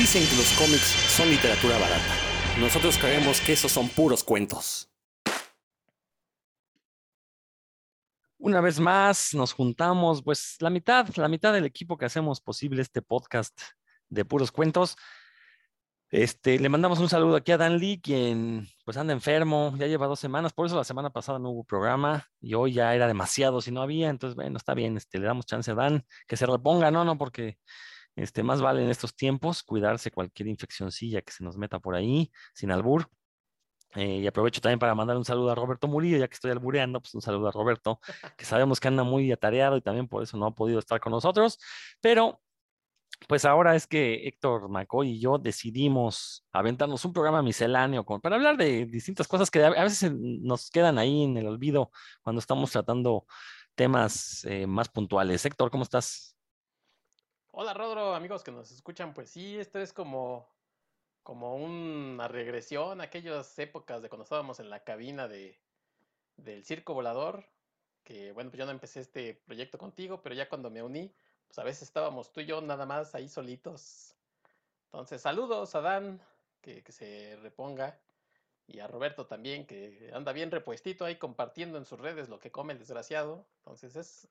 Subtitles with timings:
[0.00, 2.14] Dicen que los cómics son literatura barata.
[2.58, 4.90] Nosotros creemos que esos son puros cuentos.
[8.38, 12.80] Una vez más nos juntamos, pues la mitad, la mitad del equipo que hacemos posible
[12.80, 13.60] este podcast
[14.08, 14.96] de puros cuentos.
[16.08, 20.06] Este, le mandamos un saludo aquí a Dan Lee, quien pues anda enfermo, ya lleva
[20.06, 23.60] dos semanas, por eso la semana pasada no hubo programa y hoy ya era demasiado
[23.60, 26.46] si no había, entonces bueno, está bien, este, le damos chance a Dan que se
[26.46, 27.58] reponga, no, no, porque
[28.20, 32.30] este, más vale en estos tiempos cuidarse cualquier infeccioncilla que se nos meta por ahí,
[32.54, 33.08] sin albur.
[33.96, 37.00] Eh, y aprovecho también para mandar un saludo a Roberto Murillo, ya que estoy albureando,
[37.00, 38.00] pues un saludo a Roberto,
[38.38, 41.12] que sabemos que anda muy atareado y también por eso no ha podido estar con
[41.12, 41.58] nosotros,
[42.00, 42.40] pero
[43.28, 48.56] pues ahora es que Héctor McCoy y yo decidimos aventarnos un programa misceláneo para hablar
[48.56, 51.90] de distintas cosas que a, veces nos quedan ahí en el olvido
[52.22, 53.26] cuando estamos tratando
[53.74, 55.44] temas eh, más puntuales.
[55.44, 56.29] Héctor, ¿cómo estás?
[57.52, 60.48] Hola Rodro, amigos que nos escuchan, pues sí, esto es como,
[61.24, 65.58] como una regresión a aquellas épocas de cuando estábamos en la cabina de,
[66.36, 67.44] del circo volador,
[68.04, 71.12] que bueno, pues yo no empecé este proyecto contigo, pero ya cuando me uní,
[71.48, 74.14] pues a veces estábamos tú y yo nada más ahí solitos.
[74.84, 76.22] Entonces, saludos a Dan,
[76.60, 77.98] que, se reponga,
[78.68, 82.52] y a Roberto también, que anda bien repuestito ahí compartiendo en sus redes lo que
[82.52, 83.44] come el desgraciado.
[83.58, 84.28] Entonces, es,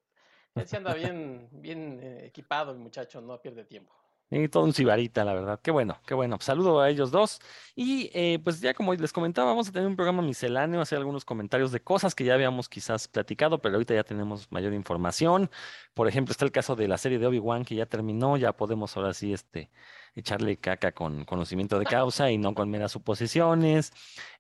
[0.56, 3.94] él sí anda bien, bien eh, equipado el muchacho, no pierde tiempo.
[4.32, 5.60] Y todo un cibarita, la verdad.
[5.62, 6.38] Qué bueno, qué bueno.
[6.40, 7.40] saludo a ellos dos.
[7.76, 11.26] Y eh, pues ya como les comentaba, vamos a tener un programa misceláneo, hacer algunos
[11.26, 15.50] comentarios de cosas que ya habíamos quizás platicado, pero ahorita ya tenemos mayor información.
[15.96, 18.96] Por ejemplo, está el caso de la serie de Obi-Wan que ya terminó, ya podemos
[18.98, 19.72] ahora sí este,
[20.14, 23.92] echarle caca con conocimiento de causa y no con meras suposiciones.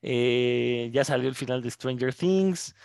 [0.03, 2.75] Eh, ya salió el final de Stranger Things,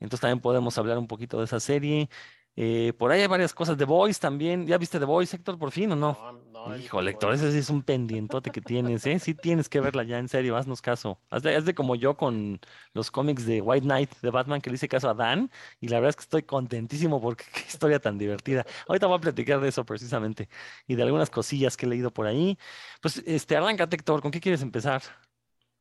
[0.00, 2.10] entonces también podemos hablar un poquito de esa serie.
[2.54, 3.76] Eh, por ahí hay varias cosas.
[3.76, 4.66] The Voice también.
[4.66, 6.16] ¿Ya viste The Voice, Héctor, por fin o no?
[6.52, 9.18] No, no Hijo, Héctor, ese sí es un pendientote que tienes, ¿eh?
[9.18, 11.18] Sí tienes que verla ya, en serio, haznos caso.
[11.30, 12.60] Haz de, como yo con
[12.92, 15.50] los cómics de White Knight de Batman que le hice caso a Dan.
[15.80, 18.64] Y la verdad es que estoy contentísimo porque qué historia tan divertida.
[18.86, 20.48] Ahorita voy a platicar de eso precisamente
[20.86, 22.58] y de algunas cosillas que he leído por ahí.
[23.00, 25.02] Pues, este, arráncate, Héctor, ¿con qué quieres empezar?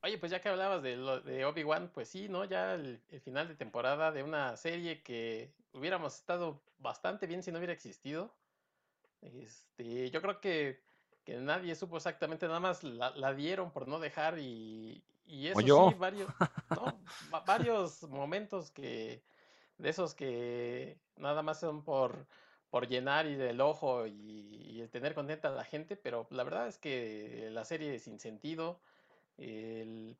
[0.04, 2.44] Oye, pues ya que hablabas de, de Obi-Wan, pues sí, ¿no?
[2.46, 7.58] Ya el, final de temporada de una serie que hubiéramos estado bastante bien si no
[7.58, 8.34] hubiera existido.
[9.22, 10.82] Este, yo creo que,
[11.24, 15.96] que nadie supo exactamente, nada más la, dieron por no dejar y, y eso sí,
[15.98, 16.30] varios,
[17.46, 19.24] varios momentos que
[19.78, 22.26] de esos que nada más son por,
[22.70, 26.44] por llenar y del ojo y, y el tener contenta a la gente, pero la
[26.44, 28.80] verdad es que la serie es sin sentido
[29.38, 30.18] el,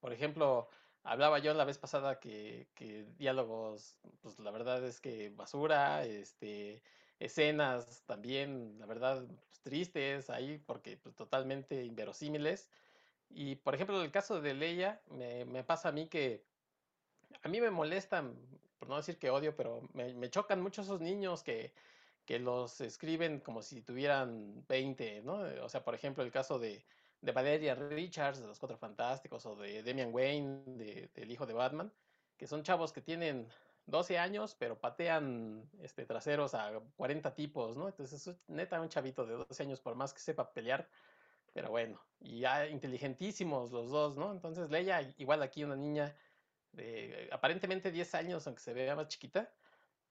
[0.00, 0.68] por ejemplo,
[1.04, 2.66] hablaba yo la vez pasada que,
[3.18, 6.82] diálogos, pues la verdad es que basura, este,
[7.20, 12.68] escenas también, la verdad, pues, tristes ahí, porque pues, totalmente inverosímiles.
[13.30, 16.44] Y por ejemplo, el caso de Leia, me, me, pasa a mí que
[17.42, 18.34] a mí me molestan,
[18.78, 21.72] por no decir que odio, pero me, me chocan mucho esos niños que,
[22.24, 25.34] que los escriben como si tuvieran 20, ¿no?
[25.62, 26.84] O sea, por ejemplo, el caso de,
[27.24, 31.54] de Valeria Richards, de los Cuatro Fantásticos, o de Damian Wayne, de, del hijo de
[31.54, 31.90] Batman,
[32.36, 33.48] que son chavos que tienen
[33.86, 37.88] 12 años, pero patean este, traseros a 40 tipos, ¿no?
[37.88, 40.86] Entonces es neta un chavito de 12 años, por más que sepa pelear,
[41.54, 44.30] pero bueno, y ya inteligentísimos los dos, ¿no?
[44.30, 46.14] Entonces Leia, igual aquí una niña
[46.72, 49.50] de aparentemente 10 años, aunque se vea más chiquita,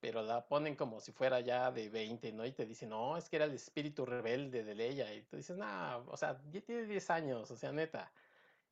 [0.03, 2.45] pero la ponen como si fuera ya de 20, ¿no?
[2.45, 5.13] Y te dicen, no, es que era el espíritu rebelde de Leia.
[5.13, 8.11] Y tú dices, no, o sea, ya tiene 10 años, o sea, neta.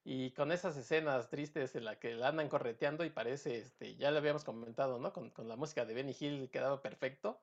[0.04, 4.12] Y con esas escenas tristes en las que la andan correteando y parece, este, ya
[4.12, 5.14] lo habíamos comentado, ¿no?
[5.14, 7.40] Con, con la música de Benny Hill quedado perfecto.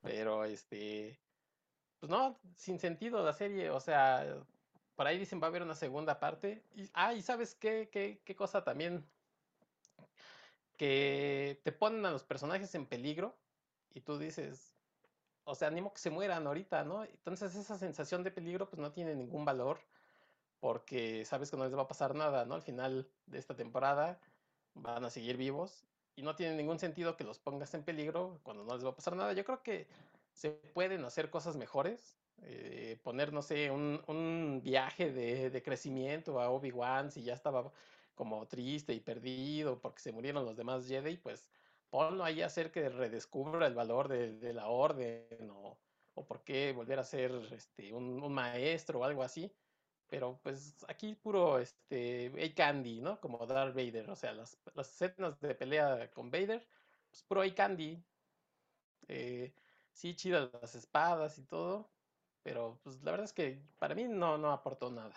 [0.00, 1.20] Pero, este,
[1.98, 4.46] pues no, sin sentido la serie, o sea,
[4.96, 6.64] por ahí dicen va a haber una segunda parte.
[6.94, 9.04] Ah, y sabes qué, qué, qué cosa también
[10.80, 13.36] que te ponen a los personajes en peligro
[13.92, 14.72] y tú dices,
[15.44, 17.04] o sea, animo que se mueran ahorita, ¿no?
[17.04, 19.78] Entonces esa sensación de peligro pues no tiene ningún valor
[20.58, 22.54] porque sabes que no les va a pasar nada, ¿no?
[22.54, 24.18] Al final de esta temporada
[24.72, 25.84] van a seguir vivos
[26.16, 28.96] y no tiene ningún sentido que los pongas en peligro cuando no les va a
[28.96, 29.34] pasar nada.
[29.34, 29.86] Yo creo que
[30.32, 37.10] se pueden hacer cosas mejores, eh, poner, no sé, un, viaje de, crecimiento a Obi-Wan
[37.12, 37.70] si ya estaba
[38.20, 41.48] como triste y perdido porque se murieron los demás Jedi, pues
[41.88, 45.78] ponlo ahí a hacer que redescubra el valor de, la orden o,
[46.12, 49.50] o, por qué volver a ser este, un, maestro o algo así.
[50.06, 53.18] Pero pues aquí puro este, hay candy, ¿no?
[53.22, 54.10] Como Darth Vader.
[54.10, 56.68] O sea, las, las escenas de pelea con Vader,
[57.08, 58.04] pues puro hay candy.
[59.08, 59.50] Eh,
[59.94, 61.88] sí, chidas las espadas y todo.
[62.42, 65.14] pero pues la verdad es que para mí no, no aportó nada.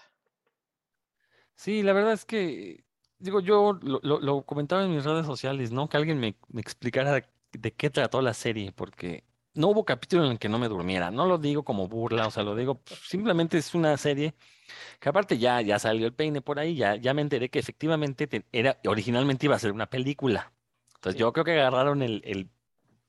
[1.56, 2.84] Sí, la verdad es que,
[3.24, 5.90] digo, yo lo, lo- lo comentaba en mis redes sociales, ¿no?
[5.90, 9.24] Que alguien me, me explicara de, de qué trató la serie, porque
[9.54, 11.12] no hubo capítulo en el que no me durmiera.
[11.12, 14.36] No lo digo como burla, o sea, lo digo, simplemente es una serie
[15.00, 18.28] que aparte ya, ya salió el peine por ahí, ya, ya me enteré que efectivamente
[18.28, 20.54] te- era, originalmente iba a ser una película.
[20.96, 22.50] Entonces Sí, yo creo que agarraron el, el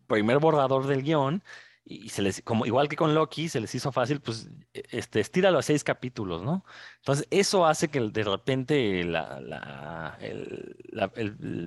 [0.07, 1.43] primer borrador del guion
[1.85, 5.21] y se les, como igual que con Loki, se les hizo fácil, pues, e- este,
[5.21, 6.65] estíralo a seis capítulos, ¿no?
[6.99, 9.15] Entonces, eso hace que de repente el,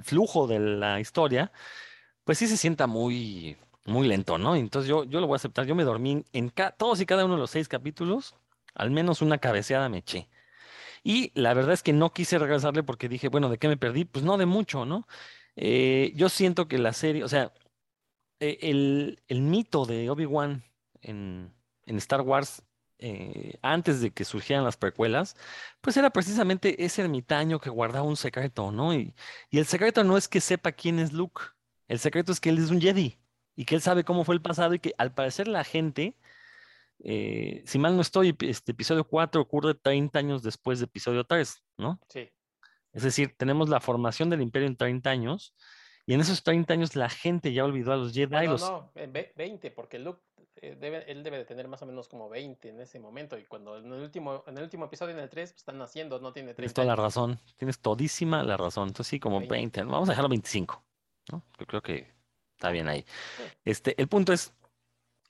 [0.03, 1.51] flujo de la historia,
[2.23, 4.55] pues sí se sienta muy, muy lento, ¿no?
[4.55, 5.65] Entonces yo, yo lo voy a aceptar.
[5.65, 8.35] Yo me dormí en todos y cada uno de los seis capítulos,
[8.75, 10.29] al menos una cabeceada me eché.
[11.03, 14.05] Y la verdad es que no quise regresarle porque dije, bueno, ¿de qué me perdí?
[14.05, 15.07] Pues no de mucho, ¿no?
[15.55, 17.53] Eh, yo siento que la serie, o sea,
[18.39, 20.63] eh, el, el mito de Obi-Wan
[21.01, 21.53] en,
[21.85, 22.63] en Star Wars,
[22.99, 25.35] eh, antes de que surgieran las precuelas,
[25.81, 28.93] pues era precisamente ese ermitaño que guardaba un secreto, ¿no?
[28.93, 29.15] Y,
[29.49, 31.41] y el secreto no es que sepa quién es Luke,
[31.87, 33.19] el secreto es que él es un Jedi
[33.55, 36.17] y que él sabe cómo fue el pasado y que al parecer la gente,
[37.03, 41.63] eh, si mal no estoy, este episodio 4 ocurre 30 años después de episodio 3,
[41.77, 41.99] ¿no?
[42.09, 42.29] sí.
[42.97, 45.53] Es decir, tenemos la formación del imperio en 30 años.
[46.07, 49.11] Y en esos 30 años la gente ya olvidó a los Jedi, los, no, en
[49.11, 50.21] ve- 20, porque Luke
[50.55, 53.37] eh, debe, él debe de tener más o menos como 20 en ese momento.
[53.37, 56.17] Y cuando en el último, en el último episodio, en el 3, pues están naciendo,
[56.19, 58.87] no tiene Tienes 30 toda la razón, tienes todísima la razón.
[58.87, 59.53] Entonces sí, como 20.
[59.53, 59.91] 20, ¿no?
[59.91, 60.81] vamos a dejarlo 25,
[61.31, 61.43] ¿no?
[61.59, 62.07] Yo creo que
[62.53, 63.01] está bien ahí.
[63.35, 64.53] sí, Este, el punto es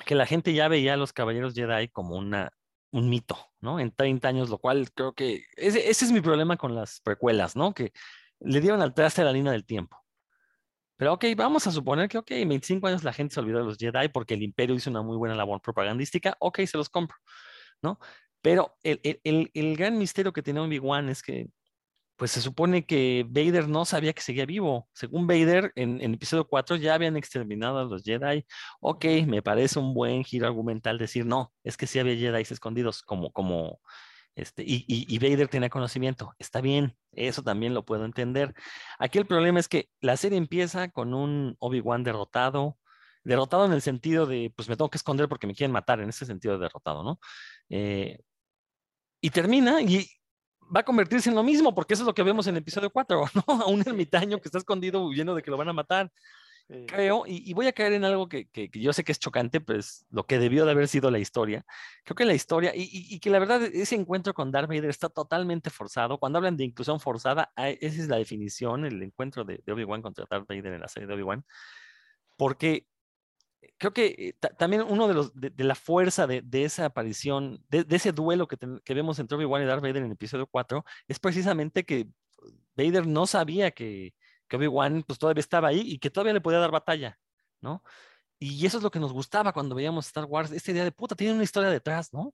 [0.05, 2.51] que la gente ya veía a los Caballeros Jedi como una,
[2.91, 3.79] un mito, ¿no?
[3.79, 7.55] En 30 años, lo cual creo que ese, ese es mi problema con las precuelas,
[7.55, 7.73] ¿no?
[7.73, 7.93] Que
[8.39, 9.97] le dieron al traste a la línea del tiempo.
[10.97, 13.65] Pero ok, vamos a suponer que, ok, en 25 años la gente se olvidó de
[13.65, 17.17] los Jedi porque el Imperio hizo una muy buena labor propagandística, ok, se los compro,
[17.81, 17.99] ¿no?
[18.41, 21.49] Pero el, el, el, gran misterio que tiene Obi-Wan es que
[22.17, 24.89] pues se supone que Vader no sabía que seguía vivo.
[24.93, 28.43] Según Vader, en, en episodio 4 ya habían exterminado a los Jedi.
[28.81, 33.03] Ok, me parece un buen giro argumental decir, no, es que sí había Jedi escondidos,
[33.03, 33.81] como, como,
[34.37, 36.35] este, y, Vader tenía conocimiento.
[36.37, 38.53] Está bien, eso también lo puedo entender.
[38.99, 42.77] Aquí el problema es que la serie empieza con un Obi-Wan derrotado,
[43.23, 46.09] derrotado en el sentido de, pues me tengo que esconder porque me quieren matar, en
[46.09, 47.19] ese sentido de derrotado, ¿no?
[47.69, 48.19] Eh,
[49.21, 50.07] y termina y
[50.63, 52.91] va a convertirse en lo mismo, porque eso es lo que vemos en el episodio
[52.91, 53.61] 4, ¿no?
[53.63, 56.11] A un ermitaño que está escondido huyendo de que lo van a matar,
[56.69, 59.11] sí, creo, y, y voy a caer en algo que, que- que yo sé que
[59.11, 61.65] es chocante, pues lo que debió de haber sido la historia.
[62.03, 64.85] Creo que la historia, y, y- y que la verdad ese encuentro con Darth Vader
[64.89, 66.19] está totalmente forzado.
[66.19, 70.01] Cuando hablan de inclusión forzada, ah, esa es la definición, el encuentro de, de Obi-Wan
[70.01, 71.45] contra Darth Vader en la serie de Obi-Wan,
[72.37, 72.87] porque
[73.77, 76.85] creo que eh, ta- también uno de los de, de la fuerza de, de esa
[76.85, 80.11] aparición, de, de ese duelo que, que vemos entre Obi-Wan y Darth Vader en el
[80.13, 82.07] episodio 4, es precisamente que
[82.75, 84.13] Vader no sabía que,
[84.47, 87.19] que Obi-Wan pues todavía estaba ahí y que todavía le podía dar batalla,
[87.61, 87.83] ¿no?
[88.39, 91.15] Y eso es lo que nos gustaba cuando veíamos Star Wars, esta idea de puta,
[91.15, 92.33] tiene una historia detrás, ¿no?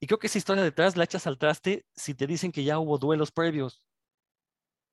[0.00, 2.78] Y creo que esa historia detrás la echas al traste si te dicen que ya
[2.78, 3.82] hubo duelos previos,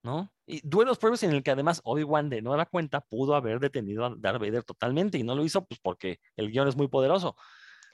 [0.03, 0.33] ¿no?
[0.45, 4.05] Y duelos previos en el que además Obi-Wan de no da cuenta pudo haber detenido
[4.05, 7.35] a Darth Vader totalmente y no lo hizo pues porque el guion es muy poderoso,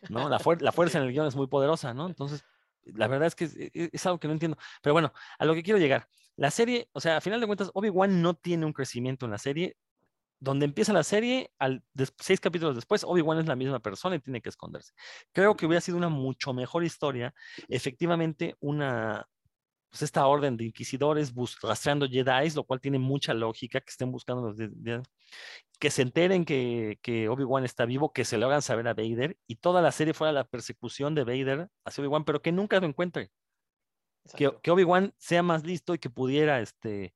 [0.09, 0.29] ¿no?
[0.29, 2.07] La, fuer la fuerza en el guion es muy poderosa, ¿no?
[2.07, 2.43] Entonces,
[2.85, 3.55] la verdad es que es-
[3.93, 4.57] es algo que no entiendo.
[4.81, 6.07] Pero bueno, a lo que quiero llegar.
[6.37, 9.37] La serie, o sea, a final de cuentas, Obi-Wan no tiene un crecimiento en la
[9.37, 9.75] serie.
[10.39, 11.83] Donde empieza la serie, al
[12.19, 14.93] seis capítulos después, Obi-Wan es la misma persona y tiene que esconderse.
[15.31, 17.33] Creo que hubiera sido una mucho mejor historia,
[17.69, 19.25] efectivamente, una,
[19.89, 24.43] pues esta orden de inquisidores rastreando Jedi, lo cual tiene mucha lógica, que estén buscando
[24.49, 25.01] los de-
[25.79, 29.37] que se enteren que, que Obi-Wan está vivo, que se lo hagan saber a Vader,
[29.47, 32.85] y toda la serie fuera la persecución de Vader hacia Obi-Wan, pero que nunca lo
[32.85, 33.31] encuentre.
[34.35, 37.13] Que, que Obi-Wan sea más listo y que pudiera este,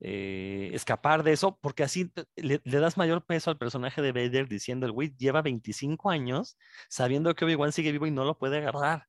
[0.00, 4.86] eh, escapar de eso, porque así le das mayor peso al personaje de Vader diciendo,
[4.86, 6.56] el güey lleva 25 años
[6.88, 9.06] sabiendo que Obi-Wan sigue vivo y no lo puede agarrar.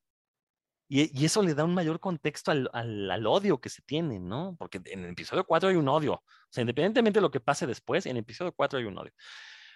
[0.88, 4.18] Y, y eso le da un mayor contexto al, al- al odio que se tiene,
[4.18, 4.56] ¿no?
[4.58, 6.14] Porque en el episodio 4 hay un odio.
[6.14, 9.12] O sea, independientemente de lo que pase después, en el episodio 4 hay un odio.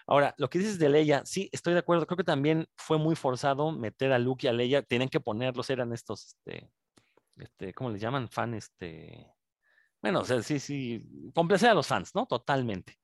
[0.09, 2.05] Ahora, lo que dices de Leia, sí, estoy de acuerdo.
[2.07, 4.83] Creo que también fue muy forzado meter a Luke y a Leia.
[4.83, 6.69] Tienen que ponerlos, eran estos, este,
[7.37, 8.29] este, ¿cómo les llaman?
[8.29, 9.35] Fan, este.
[10.01, 12.27] Bueno, o sea, sí, sí, complacer a los fans, ¿no?
[12.27, 12.99] Totalmente.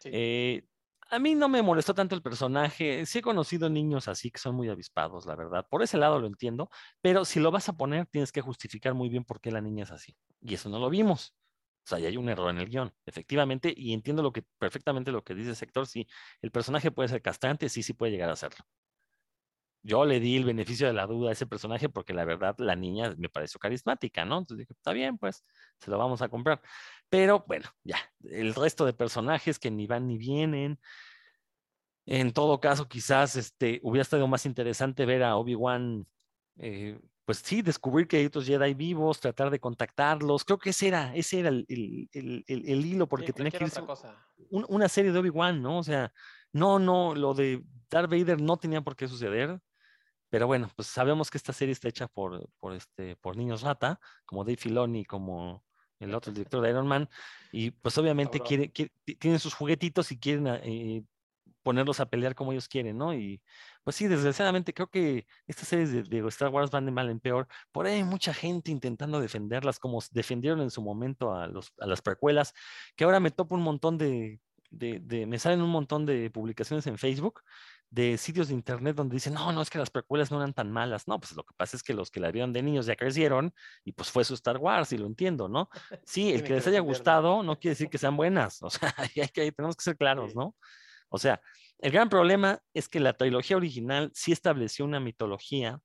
[0.00, 0.10] Sí.
[0.12, 0.66] Eh,
[1.12, 3.04] a mí no me molestó tanto el personaje.
[3.04, 5.66] Sí he conocido niños así que son muy avispados, la verdad.
[5.68, 6.70] Por ese lado lo entiendo,
[7.02, 9.84] pero si lo vas a poner, tienes que justificar muy bien por qué la niña
[9.84, 10.16] es así.
[10.40, 11.34] Y eso no lo vimos.
[11.84, 15.10] O sea, ya hay un error en el guion, efectivamente, y entiendo lo que, perfectamente
[15.10, 15.86] lo que dice el sector.
[15.86, 16.06] Sí,
[16.40, 18.64] el personaje puede ser castrante, sí, sí puede llegar a serlo.
[19.82, 22.76] Yo le di el beneficio de la duda a ese personaje porque la verdad la
[22.76, 24.38] niña me pareció carismática, ¿no?
[24.38, 25.44] Entonces dije, está bien, pues
[25.78, 26.60] se lo vamos a comprar.
[27.08, 30.78] Pero bueno, ya, el resto de personajes que ni van ni vienen.
[32.06, 36.06] En todo caso, quizás este, hubiera estado más interesante ver a Obi-Wan,
[36.58, 40.44] eh, pues sí, descubrir que hay otros Jedi vivos, tratar de contactarlos.
[40.44, 43.72] Creo que ese era, ese era el, el, el, hilo, porque tenía que ir
[44.50, 45.78] una serie de Obi-Wan, ¿no?
[45.78, 46.12] O sea,
[46.52, 49.60] no, no, lo de Darth Vader no tenía por qué suceder.
[50.32, 54.00] Pero bueno, pues sabemos que esta serie está hecha por, por, este, por niños rata,
[54.24, 55.62] como Dave Filoni, como
[56.00, 57.06] el otro director de Iron Man,
[57.52, 58.72] y pues obviamente quiere,
[59.18, 61.04] tienen sus juguetitos y quieren eh,
[61.62, 63.12] ponerlos a pelear como ellos quieren, ¿no?
[63.12, 63.42] Y
[63.84, 67.20] pues sí, desgraciadamente creo que estas series de, de, Star Wars van de mal en
[67.20, 67.46] peor.
[67.70, 71.86] Por ahí hay mucha gente intentando defenderlas como defendieron en su momento a, los, a
[71.86, 72.54] las precuelas,
[72.96, 74.40] que ahora me topo un montón de,
[74.72, 77.42] de, de, me salen un montón de publicaciones en Facebook
[77.92, 80.72] de sitios de internet donde dicen, no, no, es que las precuelas no eran tan
[80.72, 81.06] malas.
[81.06, 83.52] No, pues lo que pasa es que los que la vieron de niños ya crecieron
[83.84, 85.68] y pues fue su Star Wars y lo entiendo, ¿no?
[86.04, 89.28] Sí, el que les haya gustado no quiere decir que sean buenas, o sea, hay
[89.28, 90.56] que, tenemos que ser claros, ¿no?
[91.10, 91.42] O sea,
[91.78, 95.78] el gran problema es que la trilogía original sí estableció una mitología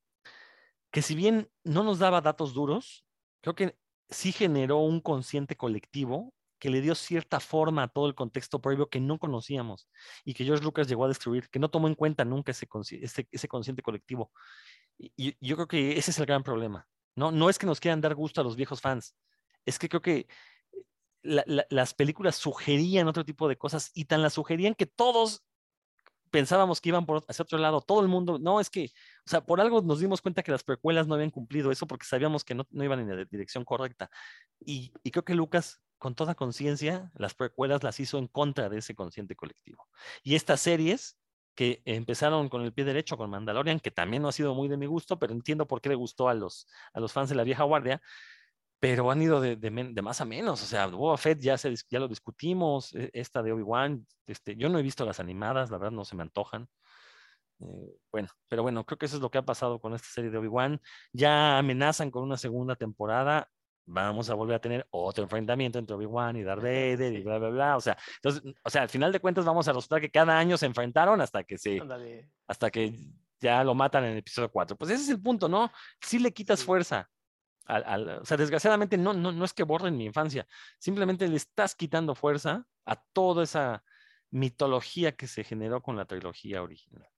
[0.92, 3.06] que si bien no nos daba datos duros,
[3.42, 3.78] creo que
[4.10, 8.90] sí generó un consciente colectivo que le dio cierta forma a todo el contexto previo
[8.90, 9.90] que no conocíamos
[10.26, 12.68] y que George Lucas llegó a destruir, que no tomó en cuenta nunca ese,
[13.32, 14.32] ese, consciente colectivo.
[14.98, 16.88] Y, yo creo que ese es el gran problema.
[17.16, 17.32] ¿no?
[17.32, 19.16] no es que nos quieran dar gusto a los viejos fans,
[19.66, 20.28] es que creo que
[21.24, 25.44] las películas sugerían otro tipo de cosas y tan las sugerían que todos
[26.30, 28.92] pensábamos que iban por hacia otro lado, todo el mundo, no, es que,
[29.26, 32.06] o sea, por algo nos dimos cuenta que las precuelas no habían cumplido eso porque
[32.06, 34.10] sabíamos que no, no iban en la dirección correcta.
[34.60, 38.80] Y, y creo que Lucas con toda conciencia, las precuelas las hizo en contra de
[38.80, 39.88] ese consciente colectivo.
[40.24, 41.18] Y estas series
[41.56, 44.78] que empezaron con el pie derecho con Mandalorian, que también no ha sido muy de
[44.78, 47.44] mi gusto, pero entiendo por qué le gustó a los, a los fans de la
[47.44, 48.00] vieja guardia,
[48.80, 50.62] pero han ido de, de, más a menos.
[50.62, 54.70] O sea, Boba Fett ya, se, ya lo discutimos, e, esta de Obi-Wan, este, yo
[54.70, 56.70] no he visto las animadas, la verdad no se me antojan.
[57.60, 60.30] Eh, bueno, pero bueno, creo que eso es lo que ha pasado con esta serie
[60.30, 60.80] de Obi-Wan.
[61.12, 63.50] Ya amenazan con una segunda temporada
[63.88, 67.50] vamos a volver a tener otro enfrentamiento entre Obi-Wan y Darth Vader y bla, bla,
[67.50, 67.78] bla.
[67.78, 70.58] O sea, entonces, o sea, al final de cuentas vamos a resultar que cada año
[70.58, 71.82] se enfrentaron hasta que se,
[72.48, 72.94] hasta que
[73.40, 74.78] ya lo matan en el episodio 4.
[74.78, 75.72] Pues ese es el punto, ¿no?
[76.02, 77.10] Si le quitas fuerza.
[77.66, 80.48] Al, o sea, desgraciadamente no, no, no es que borren mi infancia,
[80.80, 83.84] simplemente le estás quitando fuerza a toda esa
[84.32, 87.10] mitología que se generó con la trilogía original.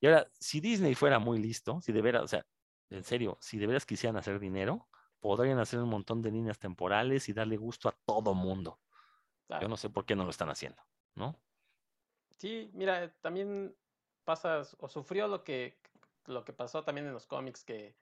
[0.00, 2.44] Y ahora, si Disney fuera muy listo, si de veras, o sea,
[2.90, 4.86] en serio, si de veras quisieran hacer dinero,
[5.24, 8.78] podrían hacer un montón de líneas temporales y darle gusto a todo mundo.
[9.58, 10.82] Yo no sé por qué no lo están haciendo,
[11.14, 11.34] ¿no?
[12.36, 13.74] Sí, mira, también
[14.24, 15.78] pasa o sufrió lo que,
[16.26, 17.96] lo que pasó también en los cómics que,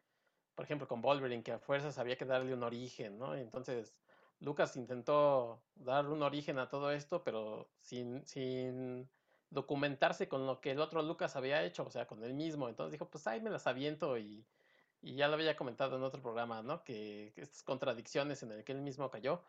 [0.57, 3.37] por ejemplo, con Wolverine, que a fuerzas había que darle un origen, ¿no?
[3.37, 3.95] Entonces,
[4.41, 9.09] Lucas intentó dar un origen a todo esto, pero sin, sin
[9.49, 12.69] documentarse con lo que el otro Lucas había hecho, o sea, con él mismo.
[12.69, 14.45] Entonces dijo, pues ahí me las aviento y,
[15.03, 16.83] y ya lo había comentado en otro programa, ¿no?
[16.85, 19.43] Que, estas contradicciones en el que él mismo cayó.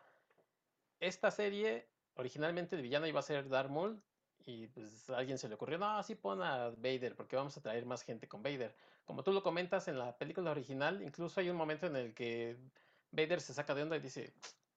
[1.00, 4.02] Esta serie, originalmente el villano iba a ser Darth Maul,
[4.46, 7.62] y pues a alguien se le ocurrió, no, sí pon a Vader, porque vamos a
[7.62, 8.74] traer más gente con Vader.
[9.04, 12.56] Como tú lo comentas en la película original, incluso hay un momento en el que
[13.10, 14.34] Vader se saca de onda y dice,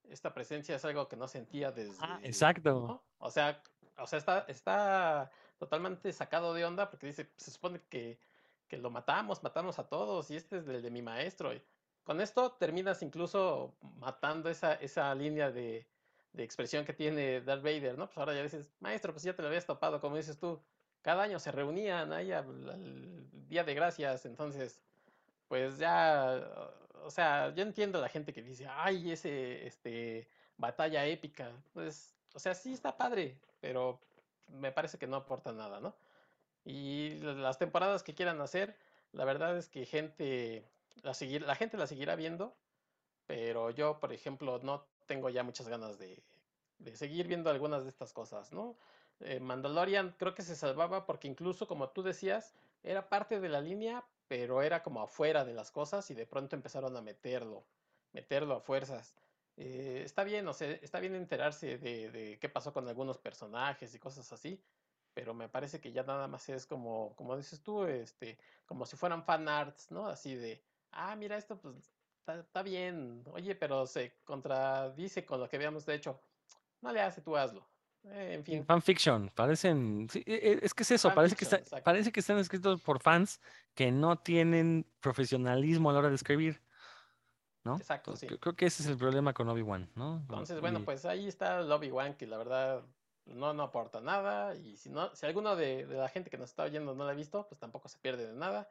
[0.09, 1.97] esta presencia es algo que no sentía desde...
[2.01, 3.03] Ah, exacto.
[3.17, 3.61] O sea,
[3.97, 8.19] o sea está, está totalmente sacado de onda porque dice, se supone que
[8.67, 11.51] que lo matamos, matamos a todos, y este es el de mi maestro.
[12.03, 15.85] con esto terminas incluso matando esa, esa línea de,
[16.33, 18.07] de, expresión que tiene Darth Vader, ¿no?
[18.07, 20.61] Pues ahora ya dices, maestro, pues ya te lo habías topado, como dices tú.
[21.01, 24.81] Cada año se reunían ahí al, Día de Gracias, entonces,
[25.47, 26.41] pues ya,
[27.03, 31.51] o sea, yo entiendo a la gente que dice, ay, ese, este, batalla épica.
[31.73, 33.99] Pues, o sea, sí está padre, pero
[34.49, 35.95] me parece que no aporta nada, ¿no?
[36.67, 38.75] Y las temporadas que quieran hacer,
[39.13, 40.65] la verdad es que gente,
[41.01, 42.53] la, seguir, la gente la seguirá viendo,
[43.25, 46.21] pero yo, por ejemplo, no tengo ya muchas ganas de,
[46.79, 48.75] de seguir viendo algunas de estas cosas, ¿no?
[49.21, 53.61] Eh, Mandalorian creo que se salvaba porque incluso, como tú decías, era parte de la
[53.61, 57.63] línea, pero era como afuera de las cosas y de pronto empezaron a meterlo,
[58.11, 59.15] meterlo a fuerzas.
[59.55, 63.95] Eh, está bien, o sea, está bien enterarse de, de, qué pasó con algunos personajes
[63.95, 64.61] y cosas así,
[65.17, 68.95] pero me parece que ya nada más es como, como dices tú, este, como si
[68.95, 70.05] fueran fan arts, ¿no?
[70.05, 71.91] Así de, ah, mira, esto pues
[72.27, 76.21] está, bien, oye, pero se contradice con lo que habíamos hecho.
[76.81, 77.67] No le hace, tú hazlo.
[78.03, 78.63] Eh, en fin.
[78.63, 80.07] Fanfiction, parecen.
[80.07, 83.01] sí, e- e- es que es eso, parece que, está- parece que están escritos por
[83.01, 83.41] fans
[83.73, 86.61] que no tienen profesionalismo a la hora de escribir,
[87.63, 87.77] ¿no?
[87.77, 88.37] Exacto, Entonces, sí.
[88.37, 90.17] creo, que ese es el problema con Obi-Wan, ¿no?
[90.17, 92.85] Entonces, bueno, Y- pues ahí está el Obi-Wan, que la verdad
[93.33, 94.55] no, no aporta nada.
[94.55, 97.11] Y si no, si alguno de, de la gente que nos está oyendo no la
[97.11, 98.67] ha visto, pues tampoco se pierde de nada.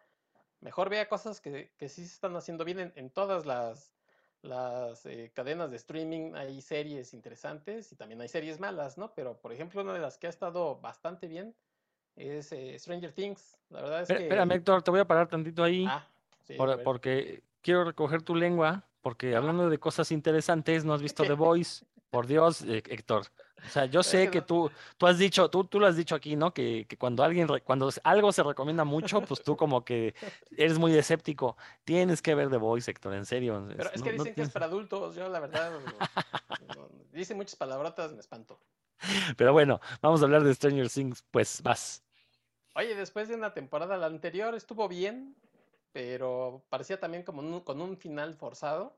[0.60, 3.92] Mejor vea cosas que, que sí se están haciendo bien en, en todas las,
[4.42, 6.34] las eh, cadenas de streaming.
[6.34, 9.12] Hay series interesantes y también hay series malas, ¿no?
[9.14, 11.54] Pero, por ejemplo, una de las que ha estado bastante bien
[12.16, 13.56] es eh, Stranger Things.
[13.70, 14.54] La verdad es Espera- Espérame, que...
[14.56, 15.84] Héctor, te voy a parar tantito ahí.
[15.88, 16.06] Ah,
[16.44, 21.22] sí, Por- porque quiero recoger tu lengua, porque hablando de cosas interesantes, no has visto
[21.26, 23.26] The Voice, por Dios, eh, Héctor.
[23.64, 26.36] O sea, yo sé que tú, tú has dicho, tú, tú lo has dicho aquí,
[26.36, 26.52] ¿no?
[26.52, 30.14] Que, que cuando alguien, re- cuando algo se recomienda mucho, pues tú como que
[30.56, 31.56] eres muy escéptico.
[31.84, 33.64] Tienes que ver The Voice, Héctor, en serio.
[33.76, 35.16] Pero es no- que no dicen que es para adultos.
[35.16, 38.60] Yo, la verdad, no- no- dicen muchas palabrotas, me espanto.
[39.36, 42.02] Pero bueno, vamos a hablar de Stranger Things, pues vas.
[42.74, 45.34] Oye, después de una temporada, la anterior estuvo bien,
[45.92, 48.96] pero parecía también como un- con un final forzado.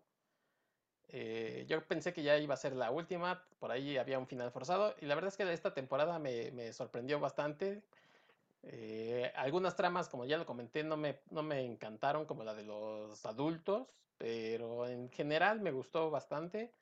[1.10, 4.50] Eh, yo pensé que ya iba a ser la última, por ahí había un final
[4.50, 7.82] forzado, y la verdad es que esta temporada me, sorprendió bastante.
[8.64, 12.64] Eh, algunas tramas, como ya lo comenté, no me, no me encantaron, como la de
[12.64, 13.86] los adultos,
[14.18, 16.72] pero en general me gustó bastante.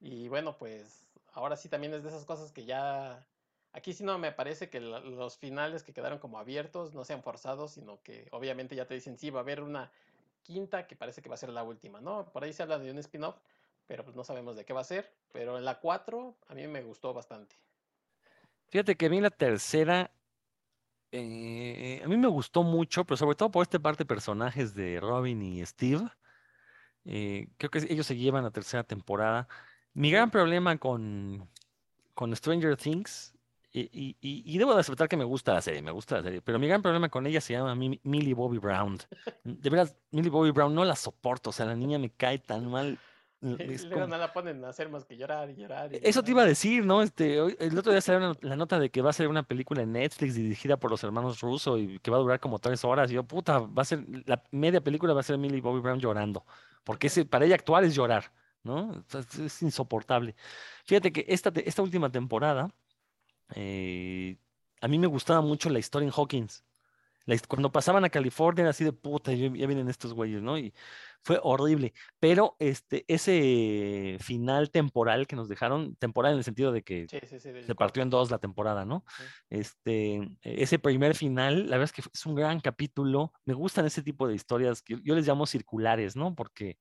[0.00, 3.26] Y bueno, pues ahora sí también es de esas cosas que ya...
[3.72, 7.72] Aquí sí no me parece que los finales que quedaron como abiertos no sean forzados,
[7.72, 9.92] sino que obviamente ya te dicen, sí, va a haber una
[10.46, 12.30] quinta que parece que va a ser la última, ¿no?
[12.32, 13.36] Por ahí se habla de un spin-off,
[13.86, 15.12] pero pues no sabemos de qué va a ser.
[15.32, 17.56] Pero en la 4 a mí me gustó bastante.
[18.68, 20.10] Fíjate que a mí la tercera,
[21.12, 25.00] eh, a mí me gustó mucho, pero sobre todo por este parte de personajes de
[25.00, 26.08] Robin y Steve.
[27.04, 29.48] Eh, creo que ellos se llevan la tercera temporada.
[29.94, 31.48] Mi gran problema con,
[32.14, 33.34] con Stranger Things,
[33.80, 36.22] y, y- y- y debo de aceptar que me gusta la serie, me gusta la
[36.22, 38.98] serie, pero mi gran problema con ella se llama Mi- Millie Bobby Brown.
[39.44, 42.70] De veras, Millie Bobby Brown no la soporto, o sea, la niña me cae tan
[42.70, 42.98] mal.
[43.40, 45.92] Como- no la ponen a hacer más que llorar y llorar.
[45.94, 47.02] y Eso te iba a decir, ¿no?
[47.02, 49.82] Este, el otro día salió una- la nota de que va a ser una película
[49.82, 53.10] en Netflix dirigida por los hermanos Russo y que va a durar como tres horas.
[53.10, 56.00] Y yo, puta, va a ser, la media película va a ser Millie Bobby Brown
[56.00, 56.44] llorando.
[56.82, 58.90] Porque ese, para ella actuar es llorar, ¿no?
[58.90, 60.34] O sea, es, insoportable.
[60.86, 62.74] Fíjate que esta, esta última temporada,
[63.54, 64.38] eh,
[64.80, 66.64] a mí me gustaba mucho la historia en Hawkins.
[67.26, 70.56] La cuando pasaban a California era así de puta, ya, ya vienen estos güeyes, ¿no?
[70.58, 70.72] Y
[71.24, 71.92] fue horrible.
[72.20, 77.18] Pero este, ese final temporal que nos dejaron, temporal en el sentido de que Sí,
[77.28, 77.50] sí, sí.
[77.50, 79.04] del se partió en dos la temporada, ¿no?
[79.50, 83.32] Este, ese primer final, la verdad es que es un gran capítulo.
[83.44, 86.36] Me gustan ese tipo de historias que yo les llamo circulares, ¿no?
[86.36, 86.78] Porque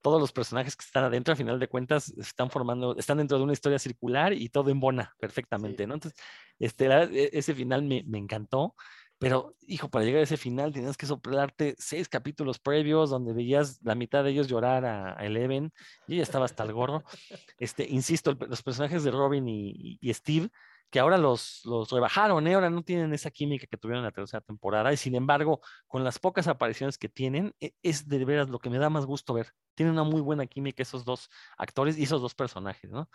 [0.00, 3.44] todos los personajes que están adentro, a final de cuentas, están formando, están dentro de
[3.44, 5.94] una historia circular y todo embona perfectamente, ¿no?
[5.94, 6.20] Entonces,
[6.58, 8.74] este, la- e- ese final me, me encantó.
[9.20, 13.80] Pero, hijo, para llegar a ese final tenías que soplarte seis capítulos previos donde veías
[13.82, 15.72] la mitad de ellos llorar a, a Eleven
[16.06, 17.02] y ella estaba hasta el gorro.
[17.58, 20.50] Este, insisto, el- los personajes de Robin y Steve,
[20.90, 22.54] que ahora los, los rebajaron, ¿eh?
[22.54, 26.04] ahora no tienen esa química que tuvieron en la tercera temporada y sin embargo, con
[26.04, 29.34] las pocas apariciones que tienen, e- es de veras lo que me da más gusto
[29.34, 29.48] ver.
[29.74, 33.10] Tienen una muy buena química esos dos actores y esos dos personajes, ¿no?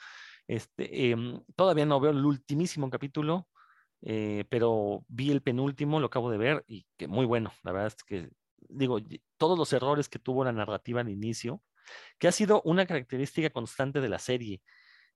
[0.48, 3.50] Este, em, todavía no veo el ultimísimo capítulo,
[4.02, 7.52] eh, pero vi el penúltimo, lo acabo de ver y que muy bueno.
[7.64, 8.30] La verdad es que,
[8.70, 9.00] digo,
[9.38, 11.62] todos los errores que tuvo la narrativa al inicio,
[12.20, 14.62] que ha sido una característica constante de la serie.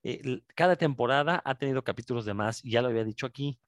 [0.10, 3.60] Eh, cada temporada ha tenido capítulos de más, ya lo había dicho aquí.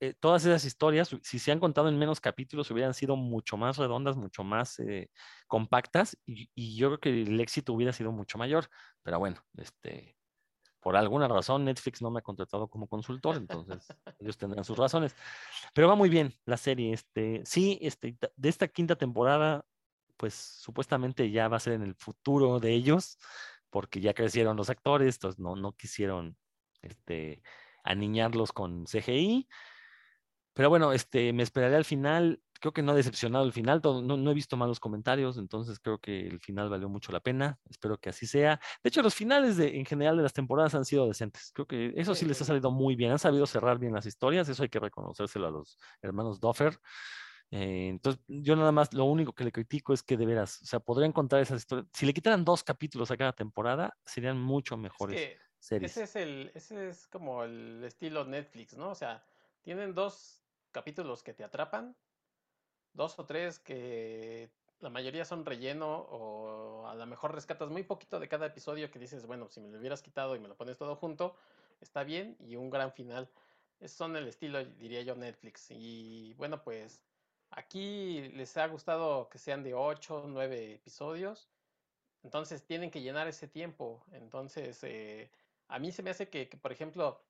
[0.00, 3.76] Eh, todas esas historias, si se han contado en menos capítulos, hubieran sido mucho más
[3.76, 5.08] redondas, mucho más eh,
[5.46, 8.68] compactas, y, y yo creo que el éxito hubiera sido mucho mayor.
[9.04, 10.16] Pero bueno, este,
[10.80, 13.86] por alguna razón Netflix no me ha contratado como consultor, entonces
[14.18, 15.14] ellos tendrán sus razones.
[15.74, 16.92] Pero va muy bien la serie.
[16.92, 19.64] Este, sí, este, de esta quinta temporada,
[20.16, 23.16] pues supuestamente ya va a ser en el futuro de ellos,
[23.70, 26.36] porque ya crecieron los actores, entonces no, no quisieron
[26.82, 27.42] este,
[27.84, 29.48] aniñarlos con CGI.
[30.52, 32.42] Pero bueno, este, me esperaré al final.
[32.60, 33.80] Creo que no ha decepcionado el final.
[33.82, 37.58] no, no he visto malos comentarios, entonces creo que el final valió mucho la pena.
[37.70, 38.60] Espero que así sea.
[38.82, 41.52] De hecho, los finales de, en general de las temporadas han sido decentes.
[41.54, 43.12] Creo que eso sí les ha salido muy bien.
[43.12, 44.48] Han sabido cerrar bien las historias.
[44.48, 46.78] Eso hay que reconocérselo a los hermanos Duffer.
[47.50, 50.66] Eh, entonces, yo nada más lo único que le critico es que de veras, o
[50.66, 51.88] sea, podrían contar esas historias.
[51.92, 55.92] Si le quitaran dos capítulos a cada temporada, serían mucho Es mejores que series.
[55.92, 58.90] ese es el, ese es como el estilo Netflix, ¿no?
[58.90, 59.24] O sea,
[59.62, 61.96] tienen dos capítulos que te atrapan,
[62.92, 68.18] dos o tres que la mayoría son relleno o a lo mejor rescatas muy poquito
[68.20, 70.78] de cada episodio que dices, bueno, si me lo hubieras quitado y me lo pones
[70.78, 71.36] todo junto,
[71.80, 73.30] está bien y un gran final.
[73.80, 75.70] Esos son el estilo, diría yo, Netflix.
[75.70, 77.02] Y bueno, pues
[77.50, 81.48] aquí les ha gustado que sean de 8, 9 episodios.
[82.22, 84.04] Entonces tienen que llenar ese tiempo.
[84.12, 85.30] Entonces, eh,
[85.68, 87.22] a mí se me hace que, por ejemplo,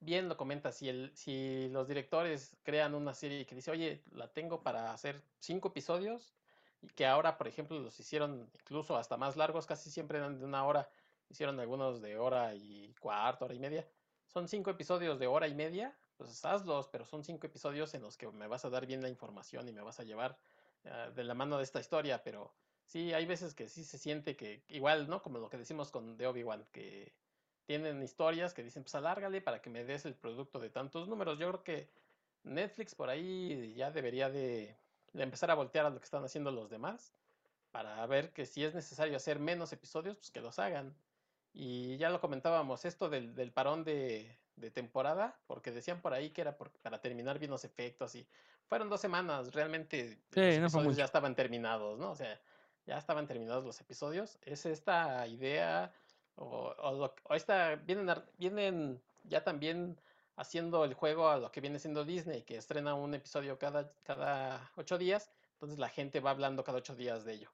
[0.00, 4.32] bien lo comenta, si, el, si los directores crean una serie que dice, oye, la
[4.32, 6.34] tengo para hacer cinco episodios,
[6.82, 10.44] y que ahora, por ejemplo, los hicieron incluso hasta más largos, casi siempre eran de
[10.44, 10.88] una hora,
[11.28, 13.86] hicieron algunos de hora y cuarto, hora y media.
[14.26, 18.16] Son cinco episodios de hora y media, pues hazlos, pero son cinco episodios en los
[18.16, 20.38] que me vas a dar bien la información y me vas a llevar
[20.84, 22.52] uh, de la mano de esta historia, pero
[22.84, 25.22] sí, hay veces que sí se siente que igual, ¿no?
[25.22, 27.14] Como lo que decimos con The Obi-Wan, que
[27.66, 31.38] tienen historias que dicen, pues alárgale para que me des el producto de tantos números.
[31.38, 31.90] Yo creo que
[32.44, 34.76] Netflix por ahí ya debería de,
[35.12, 37.12] de, empezar a voltear a lo que están haciendo los demás
[37.72, 40.96] para ver que si es necesario hacer menos episodios, pues que los hagan.
[41.52, 46.30] Y ya lo comentábamos, esto del, del parón de, de, temporada, porque decían por ahí
[46.30, 48.26] que era por, para terminar bien los efectos y
[48.66, 52.10] fueron dos semanas, realmente sí, los no episodios ya estaban terminados, ¿no?
[52.10, 52.40] O sea,
[52.86, 54.38] ya estaban terminados los episodios.
[54.42, 55.92] Es esta idea
[56.36, 59.98] o, o, lo, o esta, vienen, vienen ya también
[60.36, 64.70] haciendo el juego a lo que viene siendo Disney, que estrena un episodio cada, cada
[64.76, 67.50] ocho días, entonces la gente va hablando cada ocho días de ello.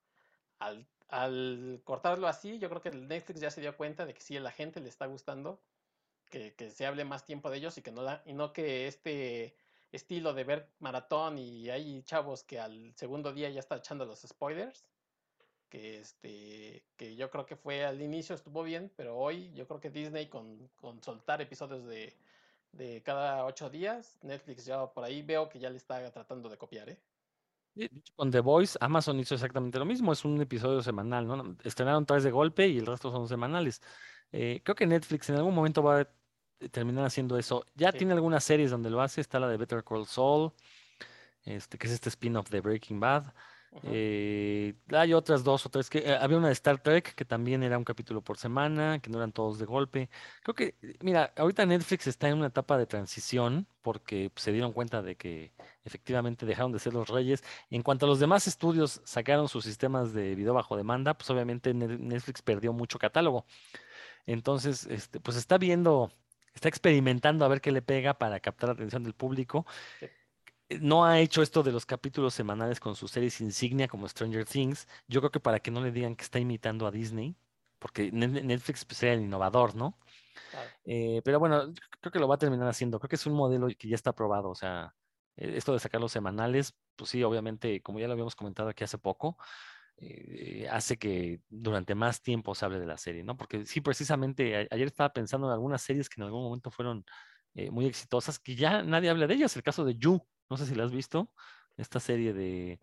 [0.59, 4.21] Al, al cortarlo así, yo creo que el Netflix ya se dio cuenta de que
[4.21, 5.61] sí a la gente le está gustando
[6.33, 9.55] que, se hable más tiempo de ellos y que no, la, y no que este
[9.93, 14.23] estilo de ver maratón y hay chavos que al segundo día ya está echando los
[14.23, 14.89] spoilers
[15.69, 19.81] que este que yo creo que fue al inicio estuvo bien, pero hoy yo creo
[19.81, 22.17] que Disney con, con soltar episodios de,
[22.73, 26.59] de, cada ocho días, Netflix ya por ahí veo que ya le está tratando de
[26.59, 26.99] copiar, ¿eh?
[28.17, 31.57] Con The Voice, Amazon hizo exactamente lo mismo, es un episodio semanal, ¿no?
[31.65, 33.81] Estrenaron tres de golpe y el resto son semanales.
[34.31, 36.09] Eh, creo que Netflix en algún momento va a
[36.71, 37.65] terminar haciendo eso.
[37.75, 37.99] Ya sí.
[37.99, 40.53] tiene algunas series donde lo hace, está la de Better Call Saul,
[41.45, 43.27] este, que es este spin-off de Breaking Bad.
[43.73, 43.81] Uh -huh.
[43.85, 47.63] eh, hay otras dos o tres que eh, había una de Star Trek que también
[47.63, 50.11] era un capítulo por semana, que no eran todos de golpe.
[50.43, 54.73] Creo que, mira, ahorita Netflix está en una etapa de transición porque pues, se dieron
[54.73, 55.53] cuenta de que
[55.85, 57.43] efectivamente dejaron de ser los reyes.
[57.71, 61.73] En cuanto a los demás estudios sacaron sus sistemas de video bajo demanda, pues obviamente
[61.73, 63.47] Netflix perdió mucho catálogo.
[64.27, 66.13] Entonces, este, pues está viendo,
[66.55, 69.67] está experimentando a ver qué le pega para captar la atención del público.
[70.01, 70.07] Sí
[70.81, 74.89] no ha hecho esto de los capítulos semanales con sus series insignia como Stranger Things.
[75.09, 77.37] Yo creo que para que no le digan que está imitando a Disney,
[77.79, 79.99] porque Netflix pues, era el innovador, ¿no?
[80.51, 80.71] Claro.
[80.85, 82.99] Eh, pero bueno, creo que lo va a terminar haciendo.
[82.99, 84.51] Creo que es un modelo que ya está aprobado.
[84.51, 84.95] O sea,
[85.37, 88.85] eh, esto de sacar los semanales, pues sí, obviamente, como ya lo habíamos comentado aquí
[88.85, 89.37] hace poco,
[90.03, 93.37] eh, hace que durante más tiempo se hable de la serie, ¿no?
[93.37, 97.05] Porque sí, precisamente, ayer estaba pensando en algunas series que en algún momento fueron
[97.71, 99.55] muy exitosas, que ya nadie habla de ellas.
[99.57, 101.31] El caso de You, no sé si la has visto,
[101.77, 102.81] esta serie de,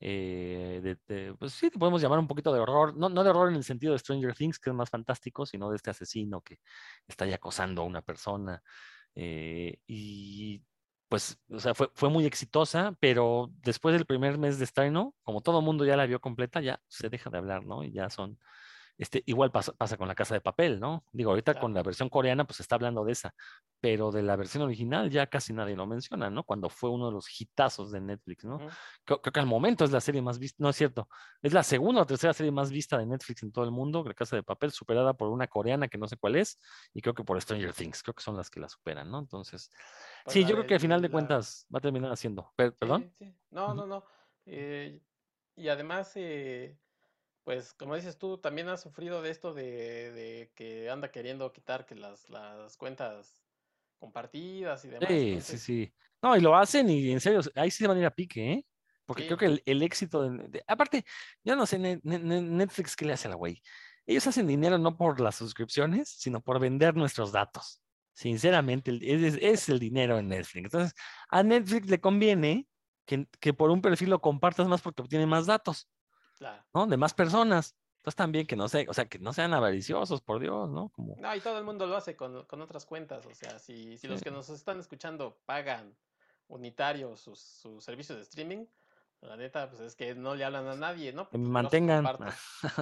[0.00, 3.48] eh, de, de, pues sí, podemos llamar un poquito de horror, no, no, de horror
[3.48, 6.60] en el sentido de Stranger Things, que es más fantástico, sino de este asesino que
[7.06, 8.62] está ya acosando a una persona.
[9.14, 10.62] Eh, y
[11.14, 15.42] pues, o sea, fue, fue, muy exitosa, pero después del primer mes de estreno, como
[15.42, 17.84] todo mundo ya la vio completa, ya se deja de hablar, ¿no?
[17.84, 18.36] Y ya son
[18.96, 21.04] este, igual pasa, pasa, con la casa de papel, ¿no?
[21.12, 21.62] Digo, ahorita claro.
[21.62, 23.34] con la versión coreana, pues se está hablando de esa,
[23.80, 26.44] pero de la versión original ya casi nadie lo menciona, ¿no?
[26.44, 28.56] Cuando fue uno de los hitazos de Netflix, ¿no?
[28.56, 28.72] Uh -huh.
[29.04, 31.08] creo, creo, que al momento es la serie más vista, no es cierto,
[31.42, 34.14] es la segunda o tercera serie más vista de Netflix en todo el mundo, La
[34.14, 36.60] Casa de Papel, superada por una coreana que no sé cuál es,
[36.92, 39.18] y creo que por Stranger Things, creo que son las que la superan, ¿no?
[39.18, 39.70] Entonces,
[40.24, 41.12] pues sí, yo creo que al final de la...
[41.12, 42.52] cuentas va a terminar haciendo.
[42.56, 43.10] ¿Perdón?
[43.14, 43.36] Sí, sí.
[43.50, 43.74] No, uh -huh.
[43.76, 44.04] no, no.
[44.46, 45.00] Eh,
[45.56, 46.78] y además, eh
[47.44, 51.84] pues como dices tú, también has sufrido de esto de, de que anda queriendo quitar
[51.86, 53.44] que las, las, cuentas
[53.98, 55.08] compartidas y demás.
[55.08, 55.62] Sí, Entonces...
[55.62, 55.94] sí, sí.
[56.22, 58.52] No, y lo hacen y en serio, ahí sí se van a ir a pique,
[58.52, 58.66] ¿eh?
[59.04, 59.28] Porque sí.
[59.28, 61.04] creo que el, el éxito, de, de, aparte,
[61.42, 63.60] yo no sé, Netflix, ¿qué le hace a la güey?
[64.06, 67.82] Ellos hacen dinero no por las suscripciones, sino por vender nuestros datos.
[68.14, 70.64] Sinceramente, es, es el dinero en Netflix.
[70.64, 70.94] Entonces,
[71.28, 72.66] a Netflix le conviene
[73.04, 75.88] que, que por un perfil lo compartas más porque obtiene más datos.
[76.38, 76.62] Claro.
[76.74, 76.86] ¿no?
[76.86, 77.74] De más personas.
[78.04, 80.90] Entonces también que no sé, o sea, que no sean avariciosos, por Dios, ¿no?
[80.90, 81.16] Como...
[81.18, 83.24] No, y todo el mundo lo hace con, con otras cuentas.
[83.24, 84.08] O sea, si, si sí.
[84.08, 85.96] los que nos están escuchando pagan
[86.48, 88.66] unitarios sus, sus, servicios de streaming,
[89.22, 91.30] la neta, pues es que no le hablan a nadie, ¿no?
[91.30, 92.04] Que me mantengan.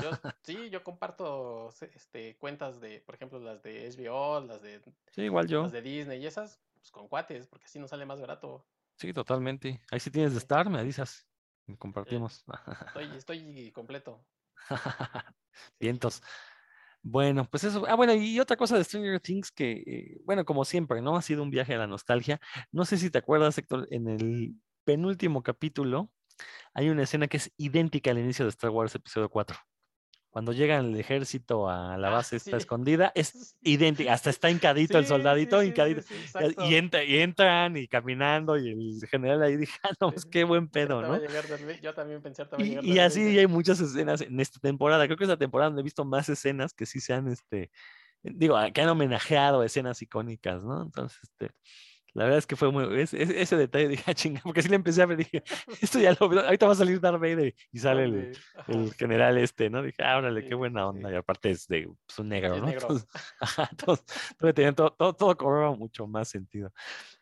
[0.02, 0.10] Yo,
[0.42, 5.46] sí, yo comparto este, cuentas de, por ejemplo, las de HBO, las de, sí, igual
[5.46, 5.62] yo.
[5.62, 8.66] las de Disney y esas, pues con cuates, porque así nos sale más barato.
[8.96, 9.80] Sí, totalmente.
[9.90, 11.26] Ahí sí tienes de estar, me avisas.
[11.78, 12.44] Compartimos.
[12.86, 14.24] Estoy, estoy completo.
[15.80, 16.22] Vientos.
[17.02, 17.84] Bueno, pues eso.
[17.88, 21.16] Ah, bueno, y otra cosa de Stranger Things que, eh, bueno, como siempre, ¿no?
[21.16, 22.40] Ha sido un viaje a la nostalgia.
[22.70, 26.10] No sé si te acuerdas, Héctor, en el penúltimo capítulo
[26.74, 29.56] hay una escena que es idéntica al inicio de Star Wars Episodio 4
[30.32, 32.58] cuando llega el ejército a la Ah, base está sí.
[32.58, 36.02] escondida, es idéntica, hasta está hincadito el soldadito, sí, hincadito.
[36.58, 40.44] y- entra- y entran y caminando y el general ahí dijo, "Ah, no, pues qué
[40.44, 41.22] buen pedo, ¿no?
[41.82, 45.06] Yo también pensé a Y, y así hay muchas escenas en esta temporada.
[45.06, 47.70] Creo que esta temporada donde he visto más escenas que sí se han, este,
[48.22, 50.82] digo, que han homenajeado escenas icónicas, ¿no?
[50.82, 51.52] Entonces, este,
[52.14, 54.68] la verdad es que fue muy, es- es- ese detalle dije, "Ah, chinga, porque sí
[54.68, 55.42] le empecé a ver, dije,
[55.80, 58.32] esto ya lo ahorita va a salir Darth Vader y sale el,
[58.68, 59.82] el general este, ¿no?
[59.82, 61.08] Dije, ah, órale, qué Sí, buena sí, onda.
[61.08, 61.14] sí.
[61.14, 62.66] Y aparte es de pues, un negro, ¿no?
[62.66, 62.82] negro.
[62.82, 63.08] Entonces,
[63.40, 63.98] ajá, todo,
[64.38, 66.72] todo, todo, todo cobraba mucho más sentido.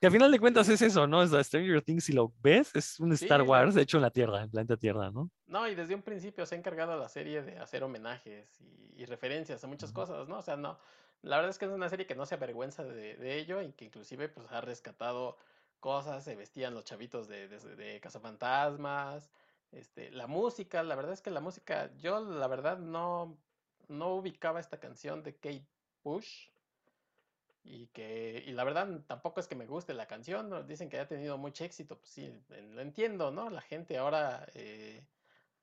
[0.01, 1.23] Que al final de cuentas es eso, ¿no?
[1.23, 4.11] Es Stranger Things, si lo ves, es un Sí, Star de- Wars hecho en la
[4.11, 5.31] Tierra, en planeta Tierra, ¿no?
[5.47, 9.05] No, y desde un principio se ha encargado la serie de hacer homenajes y, y
[9.05, 10.01] referencias a muchas Ujú.
[10.01, 10.39] cosas, ¿no?
[10.39, 10.79] O sea, no,
[11.23, 13.87] la verdad es que es una serie que no se avergüenza de, ello y que
[13.87, 15.37] inclusive pues ha rescatado
[15.81, 19.31] cosas, se vestían los chavitos de, cazafantasmas,
[19.73, 23.39] este, la música, la verdad es que la música, yo la verdad no,
[23.89, 25.67] no ubicaba esta canción de Kate
[26.03, 26.49] Bush
[27.63, 30.67] y que, y la verdad tampoco es que me guste la canción.
[30.67, 33.51] Dicen que ha tenido mucho éxito, pues sí, lo entiendo, ¿no?
[33.51, 34.47] La gente ahora...
[34.55, 35.05] eh,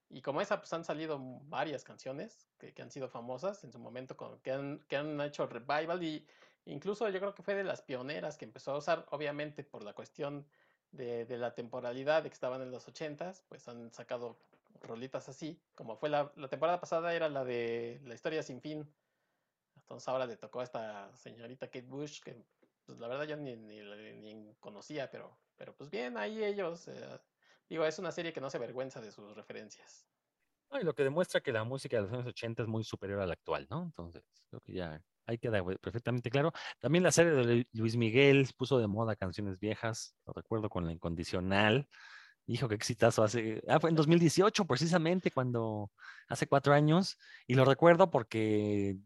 [0.09, 3.79] y como esa, pues han salido varias canciones que, que han sido famosas en su
[3.79, 6.27] momento, con, que, han, que han hecho revival y
[6.65, 9.93] incluso yo creo que fue de las pioneras que empezó a usar, obviamente por la
[9.93, 10.47] cuestión
[10.91, 14.37] de, de la temporalidad de que estaban en los ochentas, pues han sacado
[14.81, 18.93] rolitas así, como fue la, la temporada pasada era la de La historia sin fin.
[19.75, 22.45] Entonces ahora le tocó a esta señorita Kate Bush, que
[22.85, 26.87] pues la verdad yo ni, ni, ni conocía, pero, pero pues bien, ahí ellos...
[26.87, 27.19] eh,
[27.69, 30.07] Digo, es una serie que no se avergüenza de sus referencias.
[30.69, 33.21] No, y lo que demuestra que la música de los años 80 es muy superior
[33.21, 33.83] a la actual, ¿no?
[33.83, 36.51] Entonces, creo que ya ahí queda perfectamente claro.
[36.79, 40.85] También la serie de Lu- Luis Miguel puso de moda canciones viejas, lo recuerdo con
[40.85, 41.87] La Incondicional.
[42.47, 43.61] Hijo, qué exitazo hace.
[43.67, 45.91] Ah, fue en 2018, precisamente, cuando
[46.29, 47.17] hace cuatro años.
[47.45, 48.97] Y lo recuerdo porque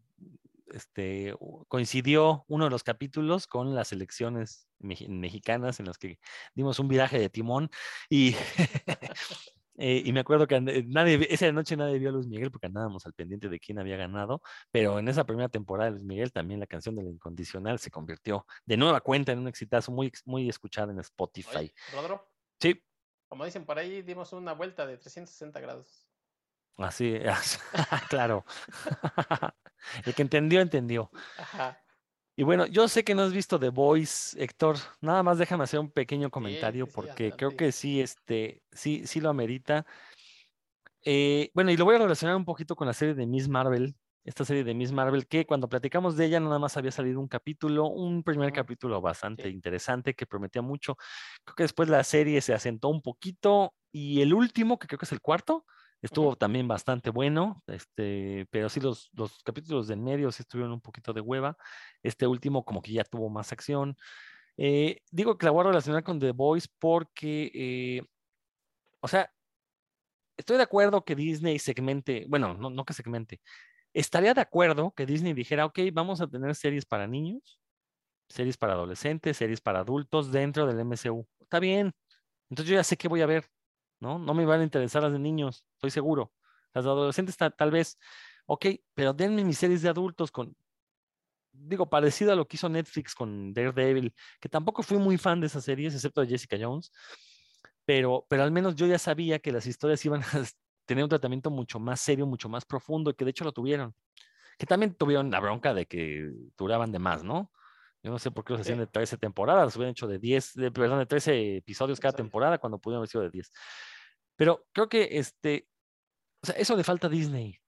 [0.72, 1.34] este,
[1.68, 6.18] coincidió uno de los capítulos con las elecciones mexicanas en las que
[6.54, 7.70] dimos un viraje de timón.
[8.08, 8.34] Y,
[9.78, 13.06] eh, y me acuerdo que nadie, esa noche nadie vio a Luis Miguel porque andábamos
[13.06, 14.42] al pendiente de quién había ganado.
[14.70, 17.90] Pero en esa primera temporada de Luis Miguel también la canción de La Incondicional se
[17.90, 21.72] convirtió de nueva cuenta en un exitazo muy, muy escuchado en Spotify.
[21.92, 22.32] Rodro,
[22.62, 22.80] Sí,
[23.26, 26.06] como dicen por ahí, dimos una vuelta de 360 grados.
[26.76, 27.14] Así,
[28.08, 28.44] claro.
[30.06, 31.10] El que entendió, entendió.
[31.38, 31.78] Ajá.
[32.34, 34.76] Y bueno, yo sé que no has visto The Voice, Héctor.
[35.00, 39.06] Nada más déjame hacer un pequeño comentario sí, sí, porque creo que sí, este, sí,
[39.06, 39.84] sí lo amerita.
[41.04, 43.96] Eh, bueno, y lo voy a relacionar un poquito con la serie de Miss Marvel,
[44.24, 47.28] esta serie de Miss Marvel, que cuando platicamos de ella nada más había salido un
[47.28, 49.48] capítulo, un primer capítulo bastante sí.
[49.50, 50.96] interesante que prometía mucho.
[51.44, 55.04] Creo que después la serie se asentó un poquito y el último, que creo que
[55.04, 55.66] es el cuarto,
[56.02, 60.80] estuvo también bastante bueno, este, pero sí los, los capítulos del medio sí estuvieron un
[60.80, 61.56] poquito de hueva.
[62.02, 63.96] Este último como que ya tuvo más acción.
[64.56, 68.02] Eh, digo que la voy a relacionar con The Voice porque, eh,
[69.00, 69.30] o sea,
[70.36, 73.40] estoy de acuerdo que Disney segmente, bueno, no, no que segmente,
[73.94, 77.60] estaría de acuerdo que Disney dijera, ok, vamos a tener series para niños,
[78.28, 81.26] series para adolescentes, series para adultos dentro del MCU.
[81.40, 81.92] Está bien.
[82.50, 83.46] Entonces yo ya sé qué voy a ver,
[84.02, 84.18] ¿no?
[84.18, 86.32] No me van a interesar las de niños, estoy seguro.
[86.74, 87.98] Las de adolescentes ta- tal vez,
[88.46, 90.56] ok, pero denme mis series de adultos con,
[91.52, 95.46] digo, parecido a lo que hizo Netflix con Daredevil, que tampoco fui muy fan de
[95.46, 96.90] esas series, excepto de Jessica Jones,
[97.84, 100.26] pero, pero al menos yo ya sabía que las historias iban a
[100.84, 103.94] tener un tratamiento mucho más serio, mucho más profundo, y que de hecho lo tuvieron.
[104.58, 107.52] Que también tuvieron la bronca de que duraban de más, ¿no?
[108.02, 110.54] Yo no sé por qué los hacían de 13 temporadas, los hubieran hecho de 10,
[110.54, 113.52] de, perdón, de 13 episodios cada temporada cuando pudieron haber sido de 10.
[114.36, 115.68] Pero creo que este,
[116.42, 117.58] o sea, eso le falta a Disney.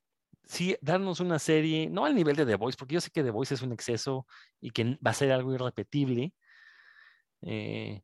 [0.44, 3.30] Sí, darnos una serie, no al nivel de The Voice, porque yo sé que The
[3.30, 4.26] Voice es un exceso
[4.60, 6.34] y que va a ser algo irrepetible,
[7.42, 8.02] eh,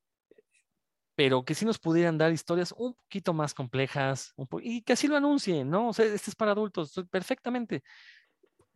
[1.14, 4.94] pero que sí nos pudieran dar historias un poquito más complejas un po- y que
[4.94, 5.88] así lo anuncien, ¿no?
[5.88, 7.82] O sea, este es para adultos, perfectamente.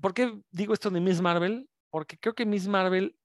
[0.00, 1.68] ¿Por qué digo esto de Miss Marvel?
[1.90, 3.16] Porque creo que Miss Marvel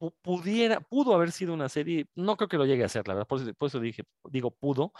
[0.00, 3.14] pu- pudiera, pudo haber sido una serie, no creo que lo llegue a ser, la
[3.14, 4.92] verdad, por por eso dije, digo, pudo,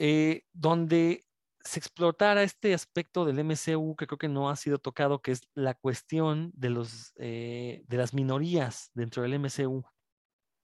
[0.00, 1.26] eh, donde
[1.62, 5.42] se explotara este aspecto del MCU que creo que no ha sido tocado, que es
[5.54, 9.84] la cuestión de, los, eh, de las minorías dentro del MCU.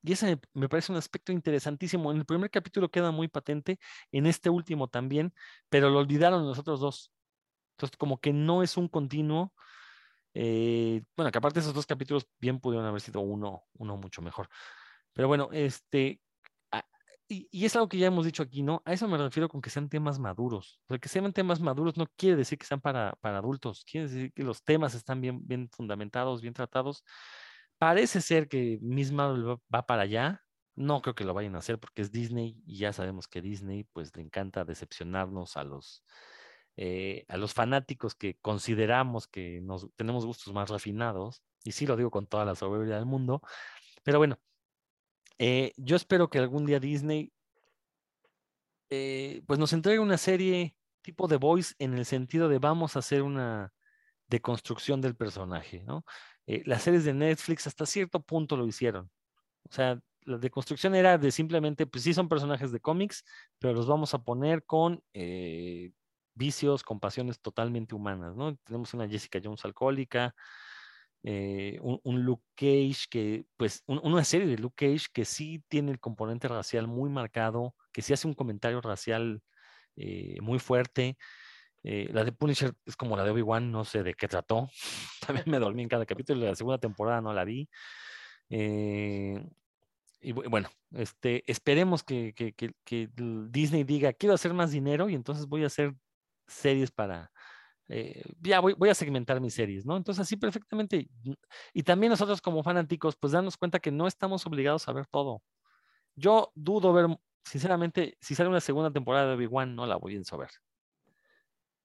[0.03, 2.11] Y ese me, parece un aspecto interesantísimo.
[2.13, 3.79] En el primer capítulo queda muy patente,
[4.13, 5.35] en este último también,
[5.69, 7.13] pero lo olvidaron los otros dos.
[7.75, 9.53] Entonces, como que no es un continuo,
[10.35, 14.49] Eh, bueno, que aparte esos dos capítulos bien pudieron haber sido uno, uno mucho mejor.
[15.15, 16.21] Pero bueno, este,
[17.29, 18.83] y, es algo que ya hemos dicho aquí, ¿no?
[18.85, 20.81] A eso me refiero con que sean temas maduros.
[20.89, 24.33] O que sean temas maduros no quiere decir que sean para, para adultos, quiere decir
[24.33, 27.05] que los temas están bien, bien fundamentados, bien tratados.
[27.79, 30.43] Parece ser que Miss Marvel va, para allá.
[30.75, 33.85] No creo que lo vayan a hacer porque es Disney y ya sabemos que Disney
[33.93, 36.05] pues le encanta decepcionarnos a los,
[36.77, 41.43] eh, a los fanáticos que consideramos que nos, tenemos gustos más refinados.
[41.65, 43.43] Y sí lo digo con toda la soberbia del mundo.
[44.05, 44.39] Pero bueno,
[45.39, 47.33] eh, yo espero que algún día Disney
[48.91, 53.01] eh, pues nos entregue una serie tipo de Voice en el sentido de vamos a
[53.01, 53.73] hacer una
[54.29, 56.05] deconstrucción del personaje, ¿no?
[56.47, 59.11] Eh, las series de Netflix hasta cierto punto lo hicieron.
[59.69, 63.25] O sea, la deconstrucción era de simplemente, pues sí son personajes de cómics,
[63.59, 65.03] pero los vamos a poner con
[66.35, 68.57] vicios, con pasiones totalmente humanas, ¿no?
[68.59, 70.35] Tenemos una Jessica Jones alcohólica,
[71.29, 75.99] eh, un, Luke Cage que, pues, una serie de Luke Cage que sí tiene el
[75.99, 79.43] componente racial muy marcado, que sí hace un comentario racial
[79.97, 81.19] eh, muy fuerte.
[81.83, 84.71] Eh, la de Punisher es como la de Obi-Wan, no sé de qué trató.
[85.27, 87.69] También me dormí en cada capítulo, la segunda temporada no la vi.
[88.49, 93.11] y bueno, este, esperemos que, que,
[93.51, 95.93] Disney diga, quiero hacer más dinero y entonces voy a hacer
[96.47, 97.33] series para,
[97.89, 99.97] eh, ya voy, voy, a segmentar mis series, ¿no?
[99.97, 101.09] Entonces así perfectamente.
[101.73, 105.43] Y también nosotros como fanáticos, pues darnos cuenta que no estamos obligados a ver todo.
[106.17, 107.07] Yo dudo ver,
[107.45, 110.51] sinceramente, si sale una segunda temporada de Obi-Wan, no la voy a ver.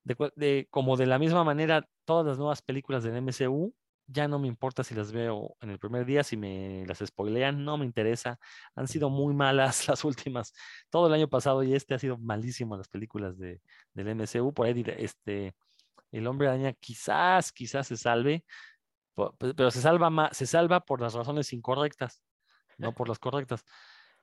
[0.04, 3.74] De, como de la misma manera, todas las nuevas películas del MCU,
[4.08, 7.64] ya no me importa si las veo en el primer día, si me las spoilean,
[7.64, 8.40] no me interesa.
[8.76, 10.54] Han sido muy malas las últimas.
[10.90, 13.62] Todo el año pasado y este ha sido malísimo las películas de,
[13.94, 14.54] del MCU.
[14.54, 15.54] Por ahí, este,
[16.12, 18.46] el hombre araña quizás, quizás se salve,
[19.38, 22.22] pero se salva, se salva por las razones incorrectas,
[22.78, 23.66] no por las correctas.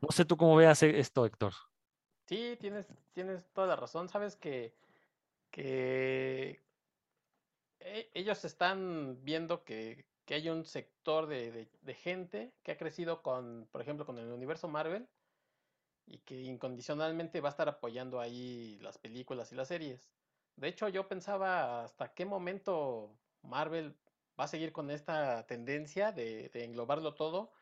[0.00, 1.54] No sé tú cómo veas e, esto, Héctor.
[2.26, 4.08] Sí, tienes, tienes toda la razón.
[4.08, 4.74] Sabes que,
[5.50, 6.62] que
[7.80, 13.66] e, ellos están viendo que, hay un sector de, de, gente que ha crecido con,
[13.72, 15.08] por ejemplo, con el universo Marvel
[16.06, 20.06] y que incondicionalmente va a estar apoyando ahí las películas y las series.
[20.58, 23.94] De hecho, yo pensaba hasta qué momento Marvel
[24.38, 27.52] va a seguir con esta tendencia de, englobarlo todo,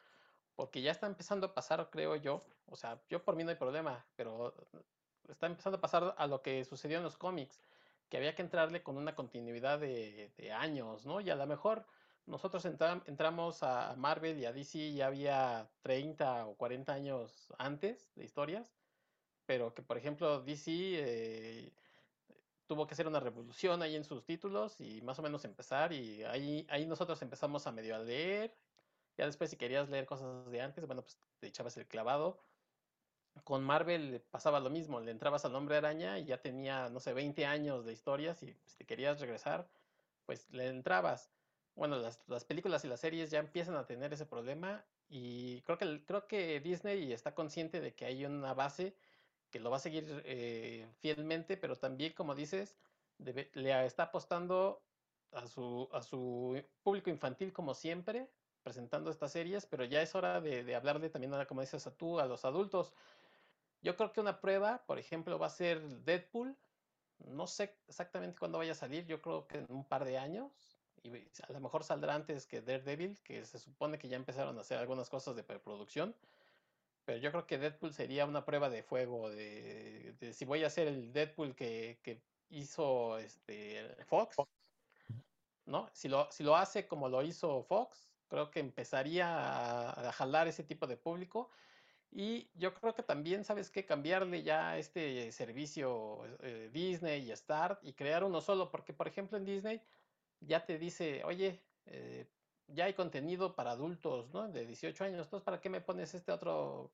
[0.54, 2.42] porque ya está empezando a pasar, creo yo.
[2.66, 4.54] O sea, yo por mí no hay problema, pero
[5.28, 7.60] está empezando a pasar a lo que sucedió en los cómics,
[8.08, 11.20] que había que entrarle con una continuidad de, años, ¿no?
[11.20, 11.84] Y a lo mejor
[12.24, 18.24] nosotros entramos a Marvel y a DC ya había 30 o 40 años antes de
[18.24, 18.74] historias,
[19.44, 20.70] pero que por ejemplo DC...
[20.72, 21.72] Eh,
[22.76, 26.22] tuvo que hacer una revolución ahí en sus títulos y más o menos empezar y
[26.24, 28.54] ahí, ahí nosotros empezamos a medio a leer.
[29.16, 32.38] Ya después si querías leer cosas de antes, bueno, pues te echabas el clavado.
[33.44, 37.14] Con Marvel pasaba lo mismo, le entrabas al Hombre Araña y ya tenía, no sé,
[37.14, 39.66] 20 años de historias y si te querías regresar,
[40.26, 41.30] pues le entrabas.
[41.76, 45.78] Bueno, las, las películas y las series ya empiezan a tener ese problema y creo
[45.78, 48.94] que, creo que Disney está consciente de que hay una base
[49.50, 52.76] que lo va a seguir eh, fielmente, pero también, como dices,
[53.18, 54.82] le está apostando
[55.32, 58.28] a su, a su público infantil como siempre,
[58.62, 62.26] presentando estas series, pero ya es hora de, hablarle también, como dices a tú, a
[62.26, 62.92] los adultos.
[63.82, 66.56] Yo creo que una prueba, por ejemplo, va a ser Deadpool.
[67.18, 70.50] No sé exactamente cuándo vaya a salir, yo creo que en un par de años.
[71.04, 74.62] Y a lo mejor saldrá antes que Daredevil, que se supone que ya empezaron a
[74.62, 76.16] hacer algunas cosas de preproducción.
[77.06, 80.88] Pero yo creo que Deadpool sería una prueba de fuego de, si voy a hacer
[80.88, 84.36] el Deadpool que, hizo este Fox,
[85.66, 85.88] ¿no?
[85.92, 89.28] Si lo, si lo hace como lo hizo Fox, creo que empezaría
[89.90, 91.50] a, jalar ese tipo de público.
[92.10, 93.84] Y yo creo que también, ¿sabes qué?
[93.84, 99.38] Cambiarle ya este servicio eh, Disney y Star y crear uno solo, porque por ejemplo
[99.38, 99.80] en Disney
[100.40, 102.26] ya te dice, oye, eh,
[102.68, 104.48] ya hay contenido para adultos, ¿no?
[104.48, 105.26] De 18 años.
[105.26, 106.90] Entonces, ¿para qué me pones este otro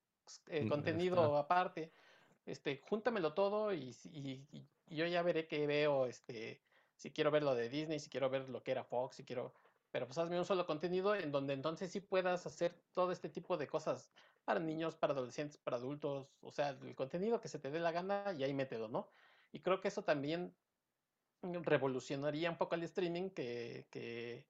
[0.47, 1.91] eh, mm, contenido aparte?
[2.45, 3.95] Este, júntamelo todo y,
[4.87, 6.61] yo ya veré qué veo, este,
[6.95, 9.53] si quiero ver lo de Disney, si quiero ver lo que era Fox, si quiero,
[9.91, 13.57] pero pues hazme un solo contenido en donde entonces sí puedas hacer todo este tipo
[13.57, 14.11] de cosas
[14.43, 17.91] para niños, para adolescentes, para adultos, o sea, el contenido que se te dé la
[17.91, 19.07] gana y ahí mételo, ¿no?
[19.51, 20.53] Y creo que eso también
[21.41, 24.45] revolucionaría un poco el streaming que, que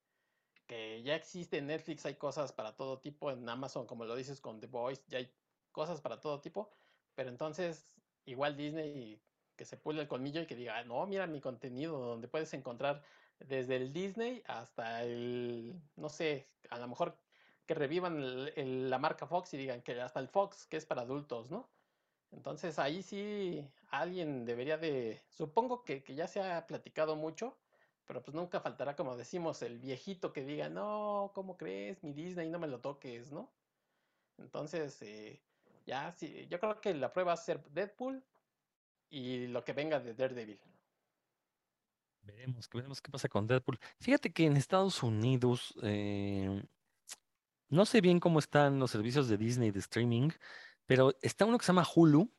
[0.68, 4.42] que ya existe en Netflix, hay cosas para todo tipo, en Amazon, como lo dices
[4.42, 5.34] con The Voice, ya hay
[5.72, 6.72] cosas para todo tipo,
[7.16, 7.94] pero entonces
[8.26, 9.24] igual Disney
[9.56, 13.04] que se pule el colmillo y que diga, no, mira mi contenido, donde puedes encontrar
[13.40, 17.20] desde el Disney hasta el, no sé, a lo mejor
[17.66, 18.18] que revivan
[18.56, 21.72] el- la marca Fox y digan que hasta el Fox, que es para adultos, ¿no?
[22.32, 27.63] Entonces ahí sí alguien debería de, supongo que, que ya se ha platicado mucho,
[28.06, 32.04] pero pues nunca faltará, como decimos, el viejito que diga, no, ¿cómo crees?
[32.04, 33.52] Mi Disney, no me lo toques, ¿no?
[34.38, 35.42] Entonces, eh,
[35.86, 38.24] ya sí, yo creo que la prueba va a ser Deadpool
[39.10, 40.60] y lo que venga de Daredevil.
[42.24, 43.80] Veremos, veremos qué pasa con Deadpool.
[44.00, 46.64] Fíjate que en Estados Unidos, eh,
[47.70, 50.30] no sé bien cómo están los servicios de Disney de streaming,
[50.86, 52.32] pero está uno que se llama Hulu,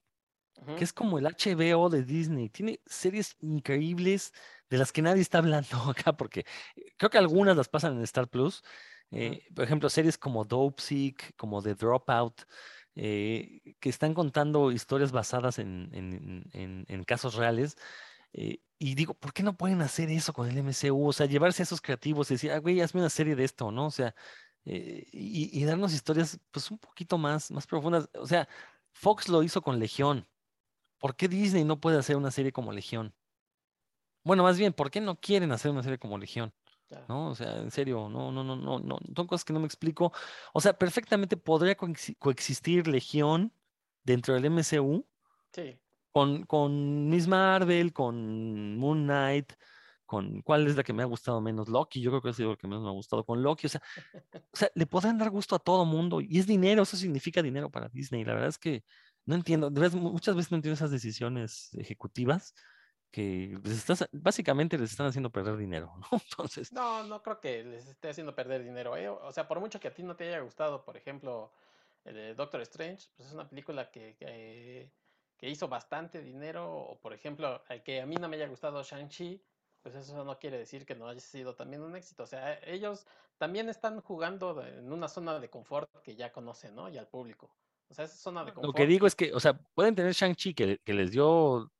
[0.76, 2.48] que es como el HBO de Disney.
[2.48, 4.32] Tiene series increíbles
[4.74, 6.40] de las que nadie está hablando acá, porque
[6.76, 8.62] eh, creo que algunas las pasan en Star Plus.
[9.10, 12.42] eh, por ejemplo, series como Dope Sick, como The Dropout,
[12.96, 17.76] eh, que están contando historias basadas en, en- en- en casos reales.
[18.32, 21.08] eh, y digo, ¿por qué no pueden hacer eso con el MCU?
[21.08, 23.70] O sea, llevarse a esos creativos y decir, ah, güey, hazme una serie de esto,
[23.72, 23.86] ¿no?
[23.86, 24.14] O sea,
[24.64, 28.08] eh, y, y darnos historias, pues, un poquito más, más profundas.
[28.14, 28.48] O sea,
[28.92, 30.28] Fox lo hizo con Legión.
[30.98, 33.14] ¿Por qué Disney no puede hacer una serie como Legión?
[34.24, 36.54] Bueno, más bien, ¿por qué no quieren hacer una serie como Legión?
[37.08, 37.30] ¿No?
[37.30, 40.12] O sea, en serio, no, no, no, no, no, son cosas que no me explico.
[40.54, 43.52] O sea, perfectamente podría coexi- coexistir Legión
[44.04, 45.06] dentro del MCU
[45.52, 45.80] Sí,
[46.12, 49.52] con, con Miss Marvel, con Moon Knight,
[50.06, 51.68] con ¿cuál es la que me ha gustado menos?
[51.68, 53.66] Loki, yo creo que ha sido lo que menos me ha gustado con Loki.
[53.66, 53.82] O sea,
[54.52, 57.70] o sea, le podrán dar gusto a todo mundo y es dinero, eso significa dinero
[57.70, 58.24] para Disney.
[58.24, 58.84] La verdad es que
[59.26, 62.54] no entiendo, de verdad, mu- muchas veces no entiendo esas decisiones ejecutivas
[63.14, 66.06] que les estás, básicamente les están haciendo perder dinero, ¿no?
[66.30, 69.08] Entonces, no, no creo que les esté haciendo perder dinero, ¿eh?
[69.08, 71.52] O sea, por mucho que a ti no te haya gustado, por ejemplo,
[72.04, 74.90] el de Doctor Strange, pues es una película que, que,
[75.36, 78.82] que hizo bastante dinero, o por ejemplo, el que a mí no me haya gustado
[78.82, 79.40] Shang-Chi,
[79.80, 82.24] pues eso no quiere decir que no haya sido también un éxito.
[82.24, 83.06] O sea, ellos
[83.38, 86.88] también están jugando en una zona de confort que ya conocen, ¿no?
[86.88, 87.54] Y al público.
[87.88, 90.14] O sea, esa zona de lo que confort digo es que, o sea, pueden tener
[90.14, 91.70] Shang-Chi que, que les dio,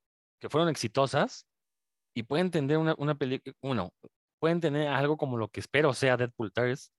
[0.41, 1.47] que fueron exitosas
[2.15, 3.93] y pueden tener una, una película, bueno,
[4.39, 6.93] pueden tener algo como lo que espero sea Deadpool 3,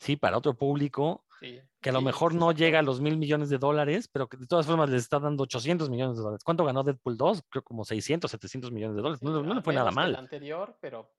[0.00, 3.00] sí, para otro público, sí, que a lo sí, mejor sí, no llega a los
[3.00, 6.22] mil millones de dólares, pero que de todas formas les está dando 800 millones de
[6.22, 6.42] dólares.
[6.44, 7.42] ¿Cuánto ganó Deadpool 2?
[7.48, 9.22] Creo como 600, 700 millones de dólares.
[9.22, 11.10] No, no fue nada mal, anterior, pero,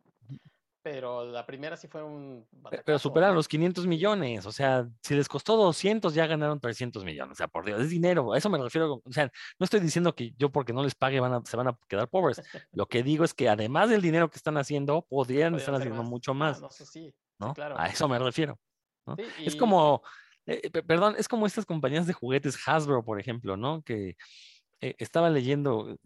[0.85, 4.45] pero la primera sí fue un pe- pero superaron los 500 Sí, millones.
[4.45, 7.31] O sea, si les costó 200, ya ganaron 300 millones.
[7.31, 8.31] O sea, por Dios, es dinero.
[8.33, 9.01] A eso me refiero.
[9.03, 11.69] O sea, no estoy diciendo que yo porque no les pague van a, se van
[11.69, 12.39] a quedar pobres.
[12.71, 16.09] Lo que digo es que además del dinero que están haciendo, podrían estar haciendo más.
[16.11, 17.55] mucho Ah, más, no, eso sí, sí, ¿no?
[17.55, 17.79] claro.
[17.79, 18.59] A eso me refiero,
[19.07, 19.15] ¿no?
[19.15, 20.03] Sí, Es como,
[20.45, 23.81] eh, pe- perdón, es como estas compañías de juguetes Hasbro, por ejemplo, ¿no?
[23.81, 24.17] Que
[24.81, 25.97] eh, estaba leyendo,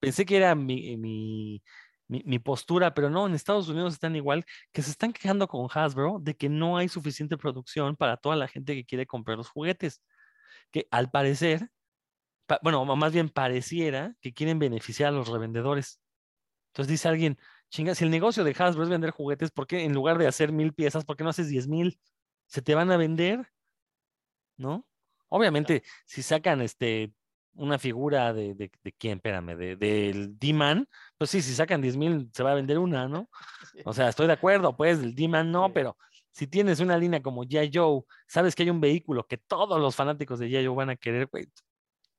[0.00, 1.62] pensé que era mi, mi,
[2.24, 6.18] mi, postura, pero no, en Estados Unidos están igual, que se están quejando con Hasbro
[6.20, 10.02] de que no hay suficiente producción para toda la gente que quiere comprar los juguetes,
[10.72, 11.70] que al parecer,
[12.46, 16.00] pa- bueno, más bien pareciera que quieren beneficiar a los revendedores.
[16.68, 17.38] Entonces dice alguien,
[17.70, 20.52] chinga, si el negocio de Hasbro es vender juguetes, ¿por qué en lugar de hacer
[20.52, 22.00] mil piezas, por qué no haces diez mil?
[22.46, 23.48] Se te van a vender,
[24.56, 24.86] ¿no?
[25.28, 27.12] Obviamente, si sacan este
[27.54, 31.96] una figura de, de, de quién, espérame, de, del D-Man, pues sí, si sacan diez
[31.96, 33.28] mil, se va a vender una, ¿no?
[33.72, 35.96] sí, O sea, estoy de acuerdo, pues, el D-Man no, sí, pero
[36.30, 37.70] si tienes una línea como G.I.
[37.72, 40.66] Joe, sabes que hay un vehículo que todos los fanáticos de G.I.
[40.66, 41.46] Joe van a querer, güey,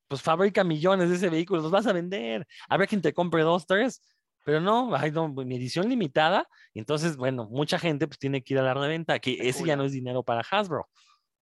[0.08, 2.48] pues fabrica millones de ese vehículo, los vas a vender.
[2.70, 4.02] Habrá quien te compre dos, tres,
[4.46, 6.48] pero no, hay no, mi edición limitada.
[6.74, 9.84] Entonces, bueno, mucha gente pues tiene que ir a la reventa, que ese ya no
[9.84, 10.88] es dinero para Hasbro,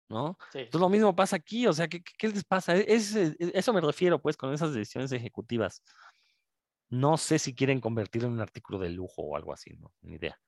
[0.09, 0.37] ¿no?
[0.51, 2.75] Sí, Entonces lo mismo pasa aquí, o sea, ¿qué, les pasa?
[2.75, 5.83] E- ese- e- eso me refiero, pues, con esas decisiones ejecutivas.
[6.91, 9.91] No sé si quieren convertirlo en un artículo de lujo o algo así, ¿no?
[10.01, 10.39] Ni idea.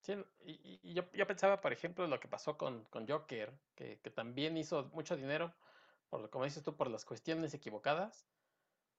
[0.00, 0.14] sí,
[0.44, 4.00] y, y- y yo, yo pensaba, por ejemplo, lo que pasó con, con Joker, que,
[4.00, 5.54] que también hizo mucho dinero,
[6.08, 8.26] por, como dices tú, por las cuestiones equivocadas.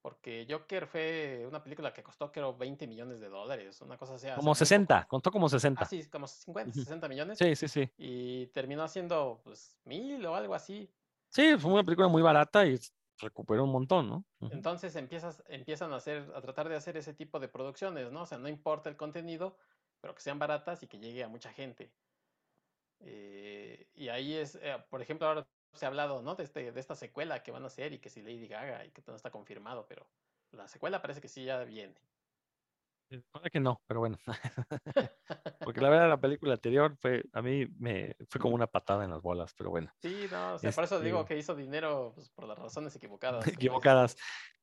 [0.01, 4.27] Porque Joker fue una película que costó, creo, 20 millones de dólares, una cosa así,
[4.33, 5.09] Como muy 60, poco.
[5.09, 5.85] contó como Ah, 60.
[5.85, 6.79] sí, como 50, Ujú.
[6.83, 7.37] 60 millones.
[7.37, 7.89] Sí, sí, sí.
[7.97, 10.89] Y terminó haciendo, pues, mil o algo así.
[11.29, 12.79] Sí, fue una película muy barata y
[13.19, 14.25] recuperó un montón, ¿no?
[14.49, 18.21] Entonces empiezas, empiezan a hacer, a tratar de hacer ese tipo de producciones, ¿no?
[18.21, 19.57] O sea, no importa el contenido,
[19.99, 21.91] pero que sean baratas y que llegue a mucha gente.
[23.01, 26.35] Eh, y ahí es, eh, por ejemplo, ahora se ha hablado, ¿no?
[26.35, 28.91] De, este, de esta secuela que van a hacer y que si Lady Gaga y
[28.91, 30.07] que todo está confirmado, pero
[30.51, 31.95] la secuela parece que sí ya viene.
[33.31, 34.17] Ojalá que no, pero bueno.
[35.63, 39.11] Porque la verdad la película anterior fue, a mí me fue como una patada en
[39.11, 42.11] las bolas, pero bueno, Sí, no, o sea, por eso digo este, que hizo dinero
[42.13, 44.15] pues, por las razones equivocadas, equivocadas.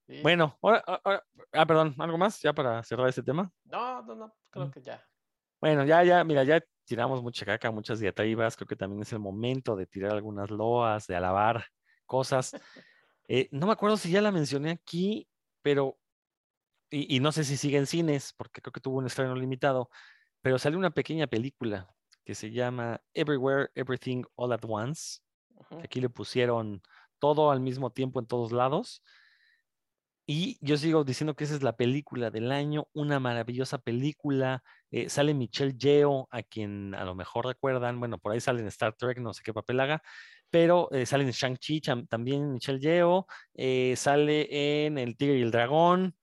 [0.07, 3.51] Sí, Bueno, ahora, ahora- Ah, perdón, ¿algo más ya para cerrar este tema?
[3.65, 4.71] No, no, no, creo Mm.
[4.71, 5.05] que ya.
[5.61, 8.57] Bueno, ya, ya, mira, ya tiramos mucha caca, muchas diatribas.
[8.57, 11.67] Creo que también es el momento de tirar algunas loas, de alabar
[12.07, 12.53] cosas.
[13.29, 15.29] Eh, no me acuerdo si ya la mencioné aquí,
[15.63, 15.99] pero,
[16.91, 19.91] y, y no sé si sigue en cines, porque creo que tuvo un estreno limitado,
[20.43, 21.89] pero salió una pequeña película
[22.25, 25.21] que se llama Everywhere, Everything, All at Once.
[25.83, 26.83] Aquí le pusieron
[27.19, 29.03] todo al mismo tiempo en todos lados.
[30.27, 34.63] Y yo sigo diciendo que esa es la película del año, una maravillosa película.
[34.91, 38.67] Eh, sale Michelle Yeoh, a quien a lo mejor recuerdan, bueno, por ahí sale en
[38.69, 40.03] Star Trek, no sé qué papel haga,
[40.51, 45.51] pero eh, sale en Shang-Chi también Michelle Yeoh, eh, sale en El Tigre y el
[45.51, 46.17] Dragón.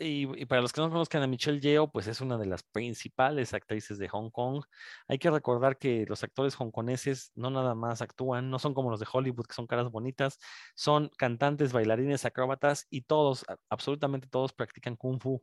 [0.00, 2.64] Y, y para los que no conozcan a Michelle Yeoh, pues es una de las
[2.64, 4.64] principales actrices de Hong Kong.
[5.06, 8.98] Hay que recordar que los actores hongkoneses no nada más actúan, no son como los
[8.98, 10.38] de Hollywood, que son caras bonitas,
[10.74, 15.40] son cantantes, bailarines, acróbatas y todos, absolutamente todos practican kung fu.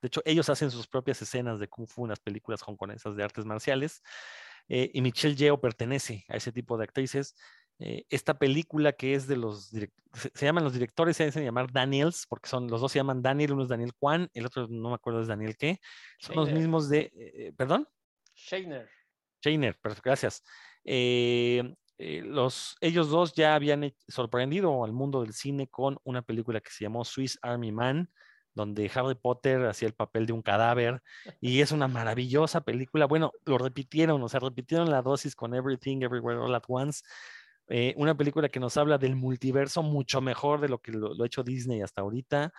[0.00, 3.24] De hecho, ellos hacen sus propias escenas de kung fu en las películas hongkonesas de
[3.24, 4.02] artes marciales.
[4.68, 7.34] eh, y Michelle Yeoh pertenece a ese tipo de actrices.
[7.78, 9.70] Eh, esta película que es de los,
[10.12, 13.52] se, llaman los directores, se hacen llamar Daniels, porque son, los dos se llaman Daniel,
[13.52, 15.80] uno es Daniel Kwan, el otro no me acuerdo es Daniel qué.
[16.18, 16.60] Son los Shainer.
[16.60, 17.88] mismos de, eh, perdón.
[18.34, 18.88] Shainer.
[19.40, 20.42] Shainer, perfecto, gracias.
[20.84, 21.62] Eh,
[21.98, 26.70] eh, los, ellos dos ya habían sorprendido al mundo del cine con una película que
[26.70, 28.10] se llamó Swiss Army Man,
[28.58, 31.00] donde Harry Potter hacía el papel de un cadáver
[31.40, 33.06] y es una maravillosa película.
[33.06, 37.02] Bueno, lo repitieron, o sea, repitieron la dosis con Everything, Everywhere, All at Once.
[37.68, 41.26] Eh, una película que nos habla del multiverso mucho mejor de lo que lo, ha
[41.26, 42.52] hecho Disney hasta ahorita.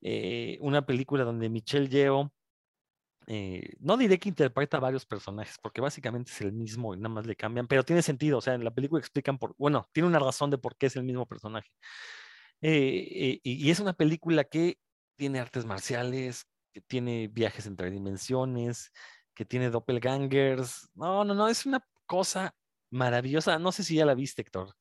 [0.00, 2.30] Eh, una película donde Michelle Yeoh
[3.28, 7.26] eh, no diré que interpreta varios personajes, porque básicamente es el mismo y nada más
[7.26, 10.18] le cambian, pero tiene sentido, o sea, en la película explican por, bueno, tiene una
[10.18, 11.70] razón de por qué es el mismo personaje.
[12.60, 14.78] Y es una película que
[15.16, 18.92] tiene artes marciales, que tiene viajes entre dimensiones,
[19.34, 20.90] que tiene doppelgangers.
[20.94, 22.54] No, no, no, es una cosa
[22.90, 23.58] maravillosa.
[23.58, 24.74] No sé si ya la viste, Héctor.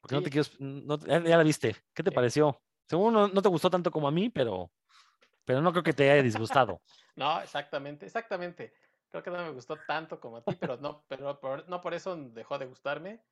[0.00, 1.76] Porque no te quiero, no, ya, la viste.
[1.92, 2.12] ¿Qué te Eh.
[2.12, 2.62] pareció?
[2.88, 4.70] Según no, no te gustó tanto como a mí, pero,
[5.44, 6.80] pero no creo que te haya disgustado.
[7.16, 8.74] No, exactamente, exactamente.
[9.10, 11.94] Creo que no me gustó tanto como a ti, pero no, pero por- no por
[11.94, 13.24] eso dejó de gustarme.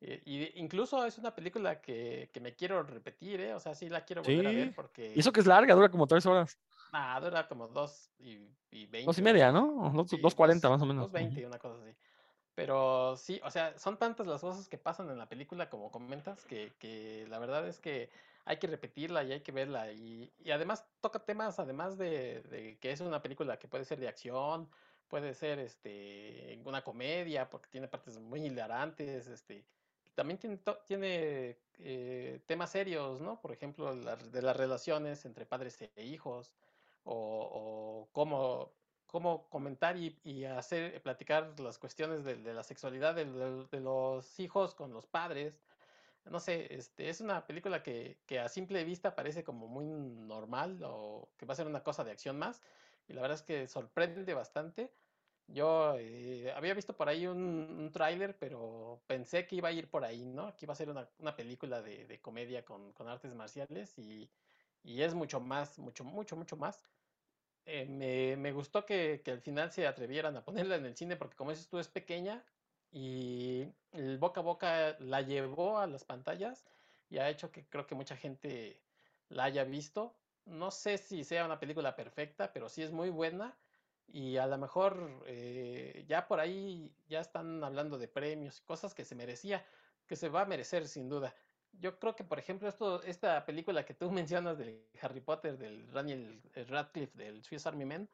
[0.00, 3.54] Eh, Y, incluso es una película que, que me quiero repetir, ¿eh?
[3.54, 5.90] O sea, sí la quiero volver a ver porque Y eso que es larga, dura
[5.90, 6.58] como tres horas.
[6.92, 8.38] nah, dura como dos y,
[8.70, 9.06] y veinte.
[9.06, 9.90] Dos y media, ¿no?
[9.94, 11.04] Dos, Sí, dos cuarenta más o menos.
[11.04, 11.94] dos veinte, una cosa así.
[12.54, 16.44] Pero sí, o sea, son tantas las cosas que pasan en la película, como comentas,
[16.44, 18.10] que, que la verdad es que
[18.44, 19.92] hay que repetirla y hay que verla.
[19.92, 24.00] Y, y además toca temas, además de, de que es una película que puede ser
[24.00, 24.68] de acción,
[25.08, 29.64] puede ser este, una comedia, porque tiene partes muy hilarantes, este,
[30.20, 33.40] también tiene, tiene eh, temas serios, ¿no?
[33.40, 36.54] Por ejemplo, la- de las relaciones entre padres e hijos,
[37.04, 37.14] o,
[38.06, 38.74] o cómo
[39.06, 43.80] cómo comentar y, y hacer, platicar las cuestiones de, de la sexualidad de, de- de
[43.80, 45.64] los hijos con los padres.
[46.24, 50.80] No sé, este, es una película que, que a simple vista parece como muy normal
[50.84, 52.62] o que va a ser una cosa de acción más.
[53.08, 54.99] Y la verdad es que sorprende bastante.
[55.52, 59.90] Yo eh, había visto por ahí un, un tráiler, pero pensé que iba a ir
[59.90, 60.54] por ahí, ¿no?
[60.56, 64.30] Que iba a ser una, una película de, de comedia con, con artes marciales y,
[64.82, 66.84] y es mucho más, mucho, mucho, mucho más
[67.66, 71.16] eh, me, me gustó que, que al final se atrevieran a ponerla en el cine
[71.16, 72.44] porque como dices tú es pequeña
[72.90, 76.66] y el boca a boca la llevó a las pantallas
[77.08, 78.82] y ha hecho que creo que mucha gente
[79.28, 80.16] la haya visto.
[80.46, 83.58] No sé si sea una película perfecta, pero sí es muy buena
[84.12, 88.94] y a lo mejor eh, ya por ahí ya están hablando de premios y cosas
[88.94, 89.64] que se merecía,
[90.06, 91.34] que se va a merecer sin duda.
[91.72, 95.90] Yo creo que, por ejemplo, esto, esta película que tú mencionas de Harry Potter, del
[95.92, 98.08] Daniel Radcliffe, del Swiss Army Man,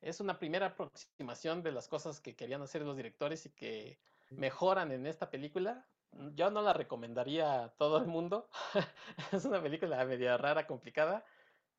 [0.00, 3.98] es una primera aproximación de las cosas que querían hacer los directores y que
[4.30, 5.86] mejoran en esta película.
[6.34, 8.48] Yo no la recomendaría a todo el mundo.
[9.32, 11.24] es una película media rara, complicada,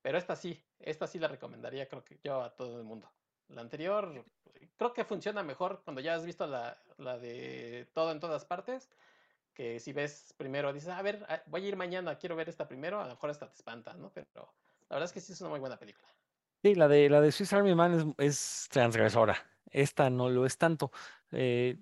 [0.01, 3.09] pero esta sí, esta sí la recomendaría, creo que yo a todo el mundo.
[3.53, 4.25] La anterior,
[4.77, 8.89] creo que funciona mejor cuando ya has visto la, la de todo en todas partes
[9.53, 12.67] que si ves primero, dices, a ver, ah, voy a ir mañana, quiero ver esta
[12.67, 14.11] primero, a lo mejor esta te espanta, ¿no?
[14.13, 14.53] Pero
[14.89, 16.07] la verdad es que sí es una muy buena película.
[16.63, 19.35] Sí, la de, la de Swiss Army Man es, es transgresora.
[19.69, 20.91] Esta no lo es tanto.
[21.31, 21.77] Eh,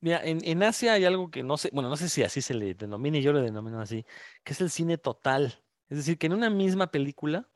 [0.00, 2.54] mira, en, en Asia hay algo que no sé, bueno, no sé si así se
[2.54, 4.04] le denomina, y yo lo denomino así,
[4.42, 5.62] que es el cine total.
[5.88, 7.48] Es decir, que en una misma película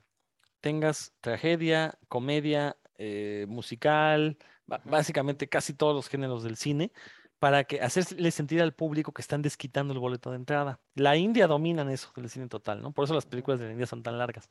[0.61, 4.37] tengas tragedia, comedia, eh, musical,
[4.67, 6.93] básicamente casi todos los géneros del cine,
[7.39, 10.81] para que hacerle sentir al público que están desquitando el boleto de entrada.
[10.95, 12.93] La India dominan eso del cine total, ¿no?
[12.93, 14.51] Por eso las películas de la India son tan largas.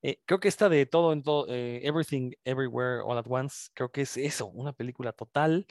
[0.00, 3.90] Eh, creo que esta de todo en todo, eh, Everything, Everywhere, All at Once, creo
[3.92, 5.66] que es eso, una película total,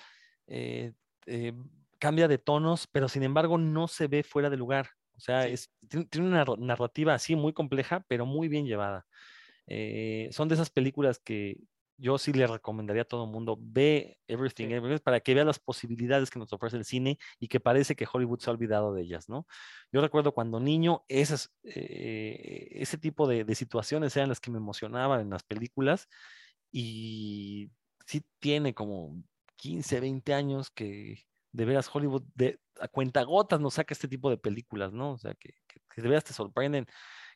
[0.46, 0.94] eh,
[1.98, 4.90] cambia de tonos, pero sin embargo no se ve fuera de lugar.
[5.16, 9.08] O sea, Sí, es, tiene, tiene una narrativa así muy compleja, pero muy bien llevada.
[10.30, 11.58] Son de esas películas que
[11.98, 15.44] yo sí le recomendaría a todo el mundo, ve Everything, sí, Everywhere, para que vea
[15.44, 18.94] las posibilidades que nos ofrece el cine y que parece que Hollywood se ha olvidado
[18.94, 19.48] de ellas, ¿no?
[19.92, 24.58] Yo recuerdo cuando niño, esas, eh, ese tipo de, de situaciones eran las que me
[24.58, 26.08] emocionaban en las películas
[26.72, 27.72] y
[28.06, 29.24] sí tiene como
[29.58, 34.38] 15, 20 años que de veras Hollywood de, a cuentagotas nos saca este tipo de
[34.38, 35.14] películas, ¿no?
[35.14, 36.86] O sea, que, que, que de veras te sorprenden,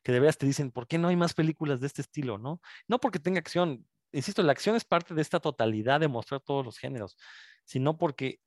[0.04, 2.62] que de veras te dicen, ¿por qué no hay más películas de este estilo, no?
[2.88, 6.66] No porque tenga acción, insisto, la acción es parte de esta totalidad de mostrar todos
[6.66, 7.18] los géneros,
[7.66, 8.40] sino porque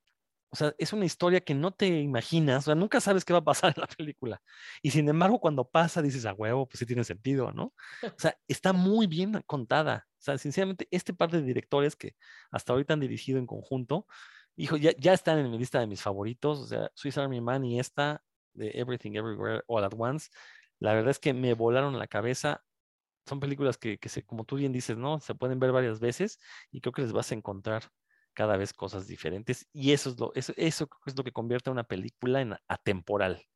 [0.55, 3.41] o sea, es una historia que no te imaginas, o sea, nunca sabes qué va
[3.41, 4.41] a pasar en la película.
[4.83, 7.75] Y sin embargo, cuando pasa, dices, a huevo, pues sí tiene sentido, ¿no?
[8.05, 10.07] O sea, está muy bien contada.
[10.13, 12.15] O sea, sinceramente, este par de directores que
[12.53, 14.07] hasta ahorita han dirigido en conjunto,
[14.55, 16.61] hijo, ya, ya están en mi lista de mis favoritos.
[16.61, 20.31] O sea, Swiss Army Man y esta de Everything Everywhere All at Once,
[20.79, 22.63] la verdad es que me volaron la cabeza.
[23.27, 25.21] Son películas que, que se, como tú bien dices, ¿no?
[25.21, 26.39] Se pueden ver varias veces
[26.71, 27.85] y creo que les vas a encontrar
[28.35, 31.73] cada vez cosas diferentes y eso es lo, eso, eso es lo que convierte a
[31.73, 33.47] una película en atemporal.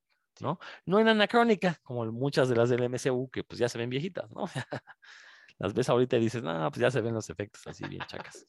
[0.41, 0.59] ¿no?
[0.87, 4.31] No en anacrónica, como muchas de las del MCU que pues ya se ven viejitas,
[4.31, 4.45] ¿no?
[5.59, 8.47] las ves ahorita y dices, no, pues ya se ven los efectos así bien chacas,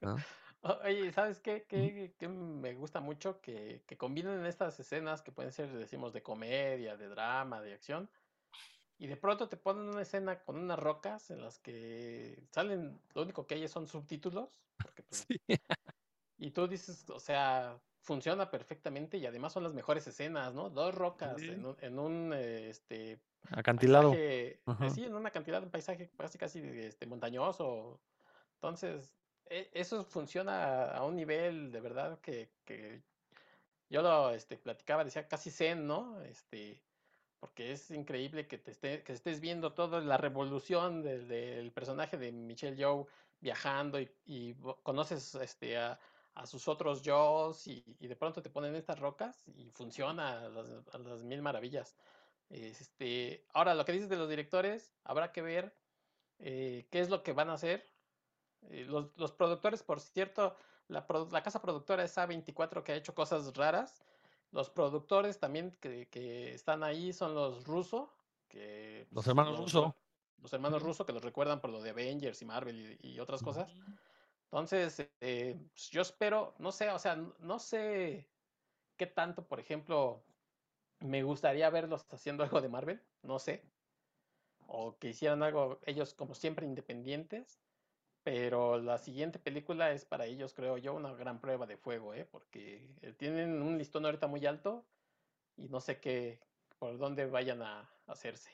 [0.82, 3.38] Oye, ¿sabes qué, qué, qué me gusta mucho?
[3.42, 8.08] Que, que combinen estas escenas que pueden ser, decimos, de comedia, de drama, de acción,
[8.98, 13.22] y de pronto te ponen una escena con unas rocas en las que salen, lo
[13.22, 14.50] único que hay son subtítulos,
[14.82, 15.36] porque pues, Sí,
[16.38, 20.70] y tú dices, o sea, funciona perfectamente y además son las mejores escenas, ¿no?
[20.70, 23.18] Dos rocas en un, en un este,
[23.50, 24.10] Acantilado.
[24.10, 28.00] paisaje, eh, sí, en una cantidad, un paisaje casi casi este, montañoso.
[28.56, 29.16] Entonces,
[29.46, 33.02] e- eso funciona a, a un nivel de verdad que, que
[33.88, 36.20] yo lo este, platicaba, decía casi zen, ¿no?
[36.22, 36.82] Este,
[37.44, 38.70] porque es increíble que te
[39.12, 43.06] estés viendo toda la revolución del, personaje de Michelle Yeoh
[43.38, 46.00] viajando y, conoces este, a,
[46.46, 51.42] sus otros Joes y, de pronto te ponen estas rocas y funciona a las, mil
[51.42, 51.94] maravillas.
[52.48, 55.76] Este, ahora, lo que dices de los directores, habrá que ver
[56.38, 57.84] eh, qué es lo que van a hacer.
[58.70, 60.56] Eh, los, productores, por cierto,
[60.88, 64.02] la, la casa productora es A24 que ha hecho cosas raras.
[64.54, 68.14] Los productores también que, que están ahí son los Russo,
[68.48, 69.96] que Los hermanos Russo.
[70.38, 70.80] los hermanos.
[70.80, 73.74] Russo que los recuerdan por lo de Avengers y Marvel y, y otras cosas.
[74.44, 78.30] Entonces, eh, pues, yo espero, no sé, o sea, no sé
[78.96, 80.22] qué tanto, por ejemplo,
[81.00, 83.64] me gustaría verlos haciendo algo de Marvel, no sé,
[84.68, 87.63] o que hicieran algo ellos como siempre independientes,
[88.24, 92.24] pero la siguiente película es para ellos, creo yo, una gran prueba de fuego, ¿eh?
[92.30, 94.86] Porque eh, tienen un listón ahorita muy alto
[95.56, 96.40] y no sé qué,
[96.78, 98.50] por dónde vayan a hacerse.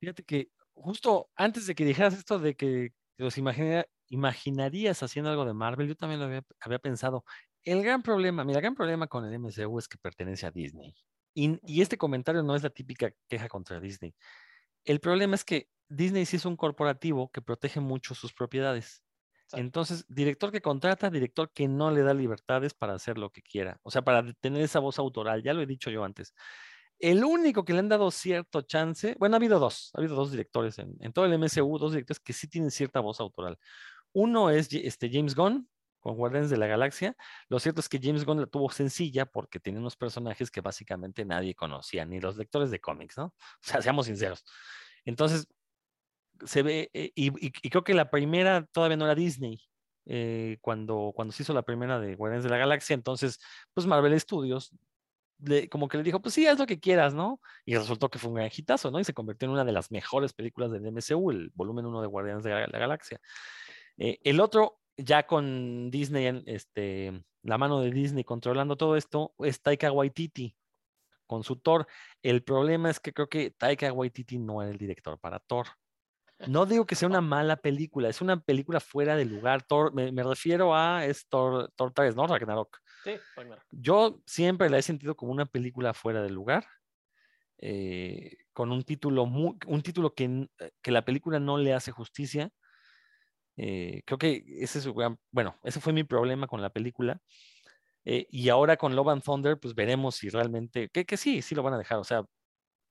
[0.00, 5.44] Fíjate que justo antes de que dijeras esto de que los imagina- imaginarías haciendo algo
[5.44, 7.24] de Marvel, yo también lo había, había pensado.
[7.64, 10.94] El gran problema, mira, el gran problema con el MCU es que pertenece a Disney.
[11.34, 14.14] Y, y este comentario no es la típica queja contra Disney.
[14.84, 19.02] El problema es que Disney sí es un corporativo que protege mucho sus propiedades.
[19.44, 19.58] Exacto.
[19.58, 23.78] Entonces, director que contrata, director que no le da libertades para hacer lo que quiera.
[23.82, 26.34] O sea, para tener esa voz autoral, ya lo he dicho yo antes.
[26.98, 30.30] El único que le han dado cierto chance, bueno, ha habido dos, ha habido dos
[30.30, 33.58] directores en, en todo el MCU, dos directores que sí tienen cierta voz autoral.
[34.12, 35.68] Uno es este, James Gunn
[36.00, 37.16] con Guardianes de la Galaxia.
[37.48, 41.24] Lo cierto es que James Gunn la tuvo sencilla porque tenía unos personajes que básicamente
[41.26, 43.34] nadie conocía, ni los lectores de cómics, ¿no?
[43.62, 44.44] O sea, seamos sinceros.
[45.04, 45.46] Entonces,
[46.44, 49.60] se ve, eh, y, creo que la primera todavía no era Disney,
[50.06, 53.38] eh, cuando, cuando se hizo la primera de Guardianes de la Galaxia, entonces,
[53.74, 54.72] pues Marvel Studios
[55.38, 57.40] le- como que le dijo, pues sí, haz lo que quieras, ¿no?
[57.64, 59.00] Y resultó que fue un gran hitazo, ¿no?
[59.00, 62.06] Y se convirtió en una de las mejores películas del MCU, el volumen 1 de
[62.06, 63.20] Guardianes de la, la Galaxia.
[63.98, 69.60] Eh, el otro, ya con Disney, este, la mano de Disney controlando todo esto, es
[69.62, 70.54] Taika Waititi
[71.26, 71.86] con su Thor.
[72.22, 75.66] El problema es que creo que Taika Waititi no era el director para Thor.
[76.46, 79.62] No digo que sea una mala película, es una película fuera de lugar.
[79.62, 82.26] Thor, me, me refiero a es Thor, Thor 3, ¿no?
[82.26, 82.78] Ragnarok.
[83.04, 83.64] sí, Ragnarok.
[83.70, 86.66] Yo siempre la he sentido como una película fuera de lugar,
[87.58, 90.24] eh, con un título, muy, un título que,
[90.58, 92.50] eh, que la película no le hace justicia.
[93.56, 94.88] Eh, creo que ese es
[95.30, 97.20] bueno, ese fue mi problema con la película.
[98.04, 101.54] Eh, y ahora con Love and Thunder, pues veremos si realmente, que, que sí, sí
[101.54, 101.98] lo van a dejar.
[101.98, 102.24] O sea,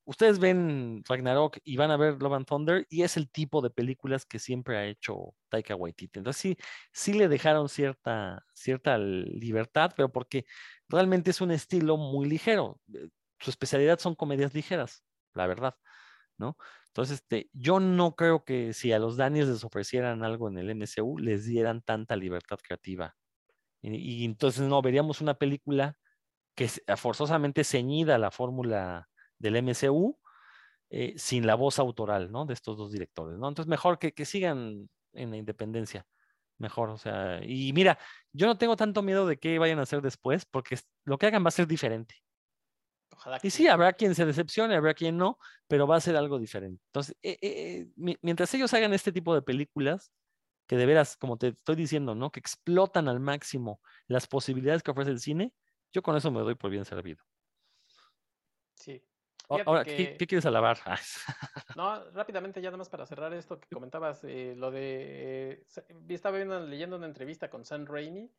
[0.06, 3.70] ustedes ven Ragnarok y van a ver Love and Thunder y es el tipo de
[3.70, 6.20] películas que siempre ha hecho Taika Waititi.
[6.20, 6.56] Entonces sí,
[6.92, 10.46] sí le dejaron cierta, cierta libertad, pero porque
[10.88, 12.80] realmente es un estilo muy ligero.
[12.94, 13.08] Eh,
[13.40, 15.04] su especialidad son comedias ligeras,
[15.34, 15.74] la verdad,
[16.38, 16.56] ¿no?
[16.88, 20.70] Entonces, este, yo no creo que si a los Daniels les ofrecieran algo en el
[20.70, 23.14] MCU, les dieran tanta libertad creativa.
[23.82, 25.98] Y, entonces no, veríamos una película
[26.56, 29.08] que es forzosamente ceñida a la fórmula
[29.38, 30.18] del MCU
[30.90, 32.46] eh, sin la voz autoral, ¿no?
[32.46, 33.48] De estos dos directores, ¿no?
[33.48, 36.06] Entonces, mejor que, que sigan en la independencia.
[36.58, 37.98] Mejor, o sea, y mira,
[38.32, 41.44] yo no tengo tanto miedo de qué vayan a hacer después, porque lo que hagan
[41.44, 42.14] va a ser diferente.
[43.10, 46.38] Ojalá y sí, habrá quien se decepcione, habrá quien no, pero va a ser algo
[46.38, 46.82] diferente.
[46.88, 47.86] Entonces, eh, eh,
[48.22, 50.12] mientras ellos hagan este tipo de películas,
[50.66, 52.30] que de veras, como te estoy diciendo, ¿no?
[52.32, 55.52] Que explotan al máximo las posibilidades que ofrece el cine,
[55.92, 57.24] yo con eso me doy por bien servido.
[59.48, 60.78] Ahora, ¿qué, quieres alabar?
[61.76, 65.64] no, rápidamente, ya nada más para cerrar esto que comentabas, eh, lo de.
[66.08, 68.30] estaba leyendo una entrevista con Sam Raimi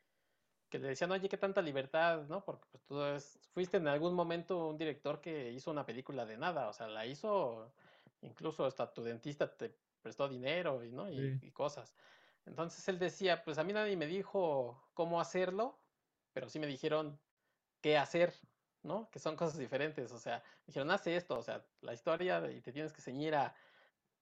[0.69, 2.43] que le decían, oye, qué tanta libertad, ¿no?
[2.43, 6.67] Porque pues, tú fuiste en algún momento un director que hizo una película de nada,
[6.67, 7.71] o sea, la hizo,
[8.21, 11.09] incluso hasta tu dentista te prestó dinero y, ¿no?
[11.09, 11.95] y cosas.
[12.45, 15.79] Entonces él decía, pues a mí nadie me dijo cómo hacerlo,
[16.33, 17.19] pero sí me dijeron
[17.81, 18.33] qué hacer,
[18.87, 19.09] ¿no?
[19.11, 22.71] Que son cosas diferentes, o sea, dijeron, hace esto, o sea, la historia y te
[22.71, 23.53] tienes que ceñir a,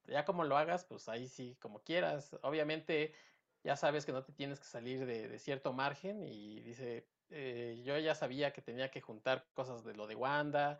[0.07, 2.35] ya como lo hagas, pues ahí sí, como quieras.
[2.41, 3.13] Obviamente,
[3.63, 7.97] ya sabes que no te tienes que salir de, cierto margen y dice, eh, yo
[7.99, 10.79] ya sabía que tenía que juntar cosas de lo de Wanda,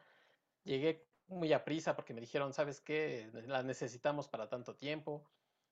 [0.63, 3.29] llegué muy a prisa porque me dijeron, ¿sabes qué?
[3.47, 5.23] La necesitamos para tanto tiempo,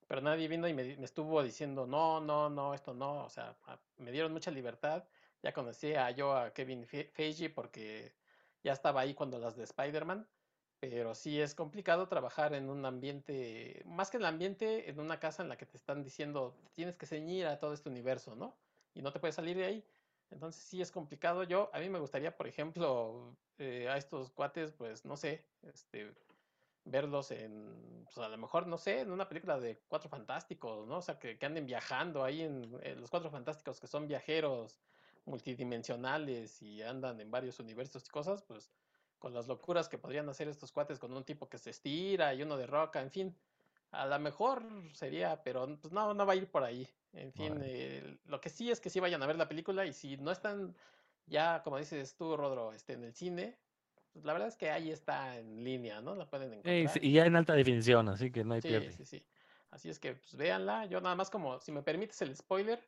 [0.08, 3.56] pero nadie vino y me, me estuvo diciendo, no, no, no, esto no, o sea,
[3.98, 5.04] me dieron mucha libertad
[5.44, 8.14] ya conocía yo a Kevin Feige porque
[8.64, 10.26] ya estaba ahí cuando las de Spider-Man,
[10.80, 15.44] pero sí es complicado trabajar en un ambiente, más que el ambiente, en una casa
[15.44, 18.56] en la que te están diciendo, tienes que ceñir a todo este universo, ¿no?
[18.94, 19.86] Y no te puedes salir de ahí.
[20.32, 21.44] Entonces sí es complicado.
[21.44, 26.14] Yo, a mí me gustaría, por ejemplo, eh, a estos cuates, pues no sé, este,
[26.86, 30.98] verlos en, pues a lo mejor, no sé, en una película de Cuatro Fantásticos, ¿no?
[30.98, 34.80] O sea, que, anden viajando ahí en, en, los Cuatro Fantásticos, que son viajeros
[35.26, 38.72] multidimensionales y andan en varios universos y cosas, pues
[39.20, 42.44] con las locuras que podrían hacer estos cuates con un tipo que se estira y
[42.44, 43.36] uno de roca, en fin,
[43.92, 44.64] a lo mejor
[44.94, 46.88] sería, pero pues no, no va a ir por ahí.
[47.14, 49.94] En fin, eh, lo que sí es que sí vayan a ver la película y
[49.94, 50.76] si no están
[51.28, 53.58] ya, como dices tú, Rodro, este, en el cine,
[54.12, 56.16] pues la verdad es que ahí está en línea, ¿no?
[56.16, 57.04] La pueden encontrar.
[57.04, 59.26] y ya en alta definición, así que no hay sí, Sí, sí,
[59.72, 60.86] Así es que, pues véanla.
[60.86, 62.86] Yo nada más como, si me permites el spoiler,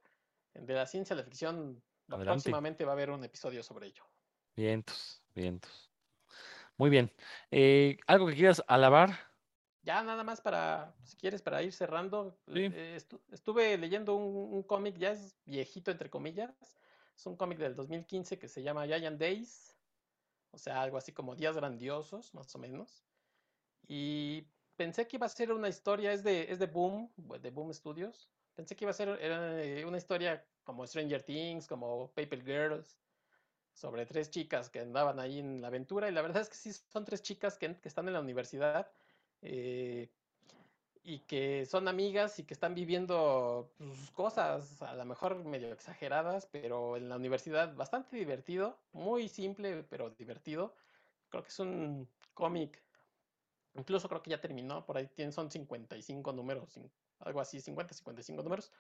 [0.54, 4.04] de la ciencia, la ficción Próximamente va a haber un episodio sobre ello.
[4.56, 5.92] Vientos, vientos.
[6.78, 7.12] Muy bien.
[7.52, 9.18] Eh, ¿Algo que quieras alabar?
[9.84, 12.38] Ya nada más para, si quieres, para ir cerrando.
[12.48, 12.98] Eh,
[13.32, 16.56] estuve leyendo un, cómic, ya es viejito entre comillas.
[17.16, 19.78] Es un cómic del 2015 que se llama Giant Days.
[20.52, 23.06] O sea, algo así como Días Grandiosos, más o menos.
[23.88, 27.74] Y pensé que iba a ser una historia, es de, es de Boom, de Boom
[27.74, 28.30] Studios.
[28.56, 32.98] Pensé que iba a ser eh, una historia como Stranger Things, como Paper Girls,
[33.74, 36.10] sobre tres chicas que andaban ahí en la aventura.
[36.10, 38.90] Y la verdad es que sí, son tres chicas que, están en la universidad
[39.42, 40.10] eh,
[41.04, 46.48] y que son amigas y que están viviendo pues, cosas a lo mejor medio exageradas,
[46.52, 50.76] pero en la universidad bastante divertido, muy simple, pero divertido.
[51.30, 52.82] Creo que es un cómic.
[53.76, 56.80] Incluso creo que ya terminó, por ahí tienen, son 55 números,
[57.20, 58.72] algo así, 50, 55 números.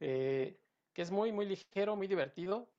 [0.00, 0.58] Eh,
[0.96, 2.70] que es muy, muy ligero, muy divertido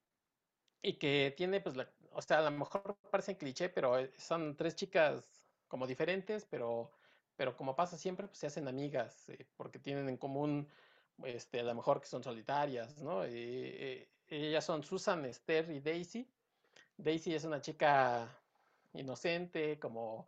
[0.81, 4.57] y que tiene, pues, la, o sea, a lo mejor parece cliché, pero eh, son
[4.57, 6.91] tres chicas como diferentes, pero,
[7.35, 10.67] pero como pasa siempre, pues se hacen amigas eh, porque tienen en común,
[11.25, 13.23] este, a lo mejor que son solitarias, ¿no?
[13.23, 16.27] Eh, ellas son Susan, Esther y Daisy.
[16.97, 18.27] Daisy es una chica
[18.93, 20.27] inocente, como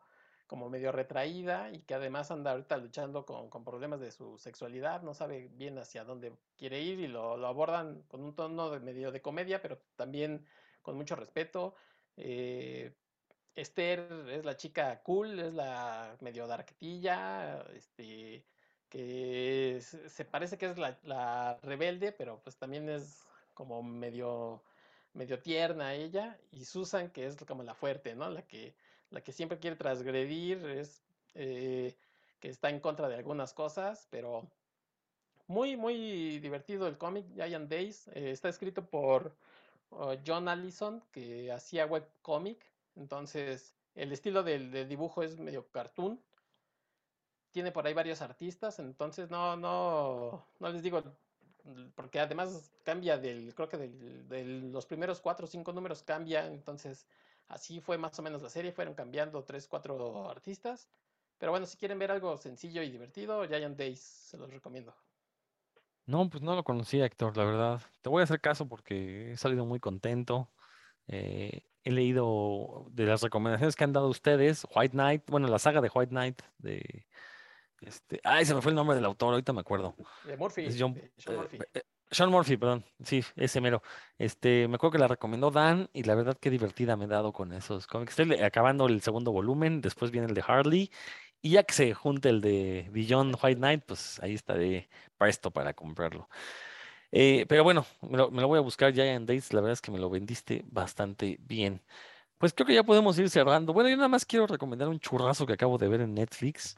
[0.49, 5.13] como medio retraída y que además anda ahorita luchando con, problemas de su sexualidad, no
[5.13, 9.21] sabe bien hacia dónde quiere ir y lo, abordan con un tono de medio de
[9.21, 10.43] comedia, pero también
[10.81, 11.75] con mucho respeto.
[12.17, 12.91] Eh,
[13.53, 13.99] Esther
[14.31, 18.43] es la chica cool, es la medio darquetilla, este,
[18.89, 24.63] que se parece que es la, la, rebelde, pero pues también es como medio,
[25.13, 28.31] medio tierna ella, y Susan, que es como la fuerte, ¿no?
[28.31, 28.73] La que
[29.11, 31.03] la que siempre quiere transgredir, es
[31.35, 31.95] eh,
[32.39, 34.49] que está en contra de algunas cosas, pero
[35.47, 38.07] muy, muy divertido el cómic, Giant Days.
[38.09, 39.35] Eh, está escrito por
[39.89, 42.63] oh, John Allison, que hacía webcomic.
[42.95, 46.21] Entonces, el estilo del, del dibujo es medio cartoon.
[47.51, 51.01] Tiene por ahí varios artistas, entonces no, no, no les digo,
[51.95, 57.07] porque además cambia del, creo que de los primeros cuatro o cinco números cambia, entonces
[57.49, 60.89] así fue más o menos la serie, fueron cambiando tres, cuatro artistas.
[61.37, 64.95] Pero bueno, si quieren ver algo sencillo y divertido, Giant Days se los recomiendo.
[66.05, 67.81] No, pues no lo conocía, Héctor, la verdad.
[68.01, 70.51] Te voy a hacer caso porque he salido muy contento.
[71.07, 75.81] Eh, he leído de las recomendaciones que han dado ustedes, White Knight, bueno, la saga
[75.81, 77.07] de White Knight, de
[77.81, 79.95] este, ay, se me fue el nombre del autor, ahorita me acuerdo.
[80.25, 80.65] De Murphy.
[80.65, 81.57] Es John, de Sean eh, Murphy.
[81.73, 82.85] eh, Sean Murphy, perdón.
[83.03, 83.83] Sí, ese mero.
[84.17, 87.33] Este, me acuerdo que la recomendó Dan y la verdad qué divertida me he dado
[87.33, 88.17] con esos cómics.
[88.19, 90.91] Estoy acabando el segundo volumen, después viene el de Harley
[91.41, 95.73] y ya que se junte el de Beyond White Knight, pues ahí estaré presto para
[95.73, 96.29] comprarlo.
[97.11, 99.81] Eh, pero bueno, me lo, me lo voy a buscar Giant Days, la verdad es
[99.81, 101.81] que me lo vendiste bastante bien.
[102.37, 103.73] Pues creo que ya podemos ir cerrando.
[103.73, 106.75] Bueno, yo nada más quiero recomendar un churrazo que acabo de ver en Netflix.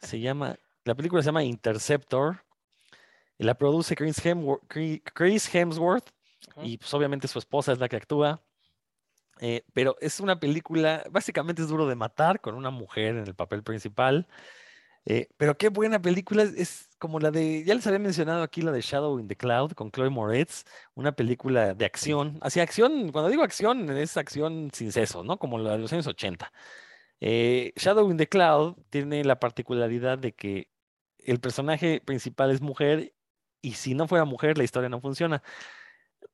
[0.00, 2.44] Se llama, la película se llama Interceptor.
[3.40, 6.10] La produce Chris Hemsworth, Chris Hemsworth
[6.62, 8.42] y pues obviamente su esposa es la que actúa.
[9.40, 13.34] Eh, pero es una película, básicamente es duro de matar con una mujer en el
[13.34, 14.28] papel principal.
[15.06, 18.72] Eh, pero qué buena película, es, como la de, ya les había mencionado aquí la
[18.72, 20.64] de Shadow in the Cloud con Chloe Moretz,
[20.94, 22.38] una película de acción.
[22.42, 25.38] Así acción, cuando digo acción, es acción sin seso, ¿no?
[25.38, 26.52] Como la de los años 80.
[27.20, 30.68] Eh, Shadow in the Cloud tiene la particularidad de que
[31.18, 33.14] el personaje principal es mujer
[33.62, 35.42] y si no fuera mujer la historia no funciona.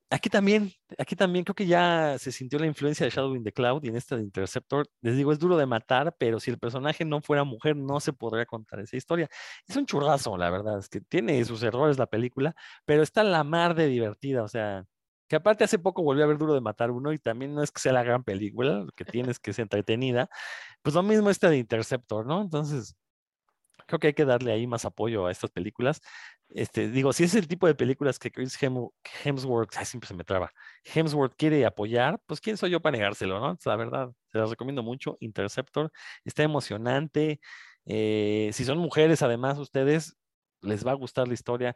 [0.08, 3.52] Aquí también, aquí también creo que ya se sintió la influencia de Shadow in the
[3.52, 6.58] Cloud y en esta de Interceptor, les digo, es duro de matar, pero si el
[6.58, 9.28] personaje no fuera mujer no se podría contar esa historia.
[9.66, 12.54] Es un churrazo, la verdad, es que tiene sus errores la película,
[12.84, 14.84] pero está la mar de divertida, o sea,
[15.28, 17.72] que aparte hace poco volví a ver Duro de Matar uno y también no es
[17.72, 20.28] que sea la gran película, lo que tiene es que es entretenida,
[20.82, 22.42] pues lo mismo esta de Interceptor, ¿no?
[22.42, 22.96] Entonces,
[23.86, 26.00] creo que hay que darle ahí más apoyo a estas películas.
[26.48, 28.90] Este, digo, si es el tipo de películas que Chris Hem-
[29.24, 30.52] Hemsworth, siempre se me traba,
[30.84, 33.58] Hemsworth quiere apoyar, pues quién soy yo para negárselo, ¿no?
[33.64, 35.16] La verdad, se las recomiendo mucho.
[35.20, 35.90] Interceptor,
[36.24, 37.40] está emocionante.
[37.84, 40.16] eh, si son mujeres, además, ustedes
[40.62, 41.74] les va a gustar la historia.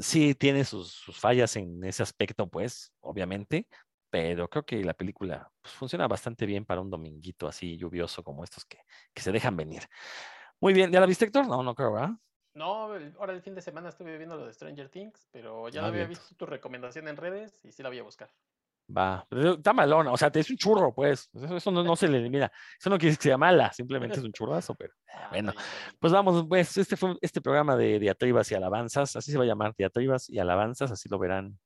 [0.00, 3.66] Sí, tiene sus, fallas en ese aspecto, pues, obviamente,
[4.10, 8.44] pero creo que la película pues, funciona bastante bien para un dominguito así lluvioso como
[8.44, 8.78] estos que,
[9.14, 9.82] que se dejan venir.
[10.60, 11.30] Muy bien, ¿ya la viste?
[11.34, 12.10] No, no creo, ¿verdad?
[12.58, 15.80] No, el- ahora el fin de semana estuve viendo lo de Stranger Things, pero ya
[15.80, 18.28] Ah, lo había visto tu recomendación en redes y sí la voy a buscar.
[18.96, 21.28] Va, pero está malona, o sea, te es un churro, pues.
[21.34, 22.50] Eso, eso no, no se le elimina.
[22.80, 25.52] Eso no quiere decir que sea mala, simplemente es un churrazo, pero Ah, bueno.
[25.98, 29.46] Pues vamos, pues este fue este programa de diatribas y alabanzas, así se va a
[29.46, 31.58] llamar, diatribas y alabanzas, así lo verán.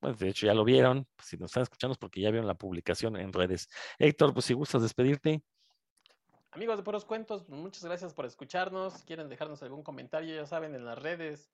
[0.00, 2.46] Bueno, de hecho ya lo vieron, pues, si nos están escuchando es porque ya vieron
[2.46, 3.68] la publicación en redes.
[3.98, 5.42] Héctor, pues si gustas despedirte,
[6.52, 8.94] Amigos de Puros Cuentos, muchas gracias por escucharnos.
[8.94, 11.48] Si quieren dejarnos algún comentario, ya saben, en las redes,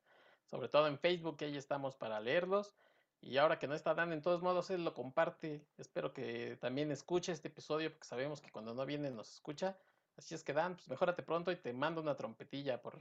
[0.46, 2.72] sobre todo en Facebook, que ahí estamos para leerlos.
[3.20, 5.62] Y ahora que no está Dan, en todos modos, él lo comparte.
[5.76, 9.76] Espero que también escuche este episodio, porque sabemos que cuando no viene nos escucha.
[10.16, 12.98] Así es que Dan, pues mejórate pronto y te mando una trompetilla por,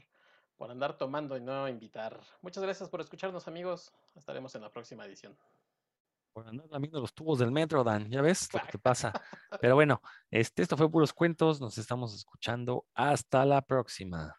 [0.57, 2.19] por andar tomando y no invitar.
[2.41, 3.93] Muchas gracias por escucharnos, amigos.
[4.15, 5.37] Estaremos en la próxima edición.
[6.35, 9.13] Por andar lamiendo los tubos del metro, Dan, ya ves lo que te pasa.
[9.61, 12.85] Pero bueno, este, esto fue puros cuentos, nos estamos escuchando.
[12.93, 14.37] Hasta la próxima.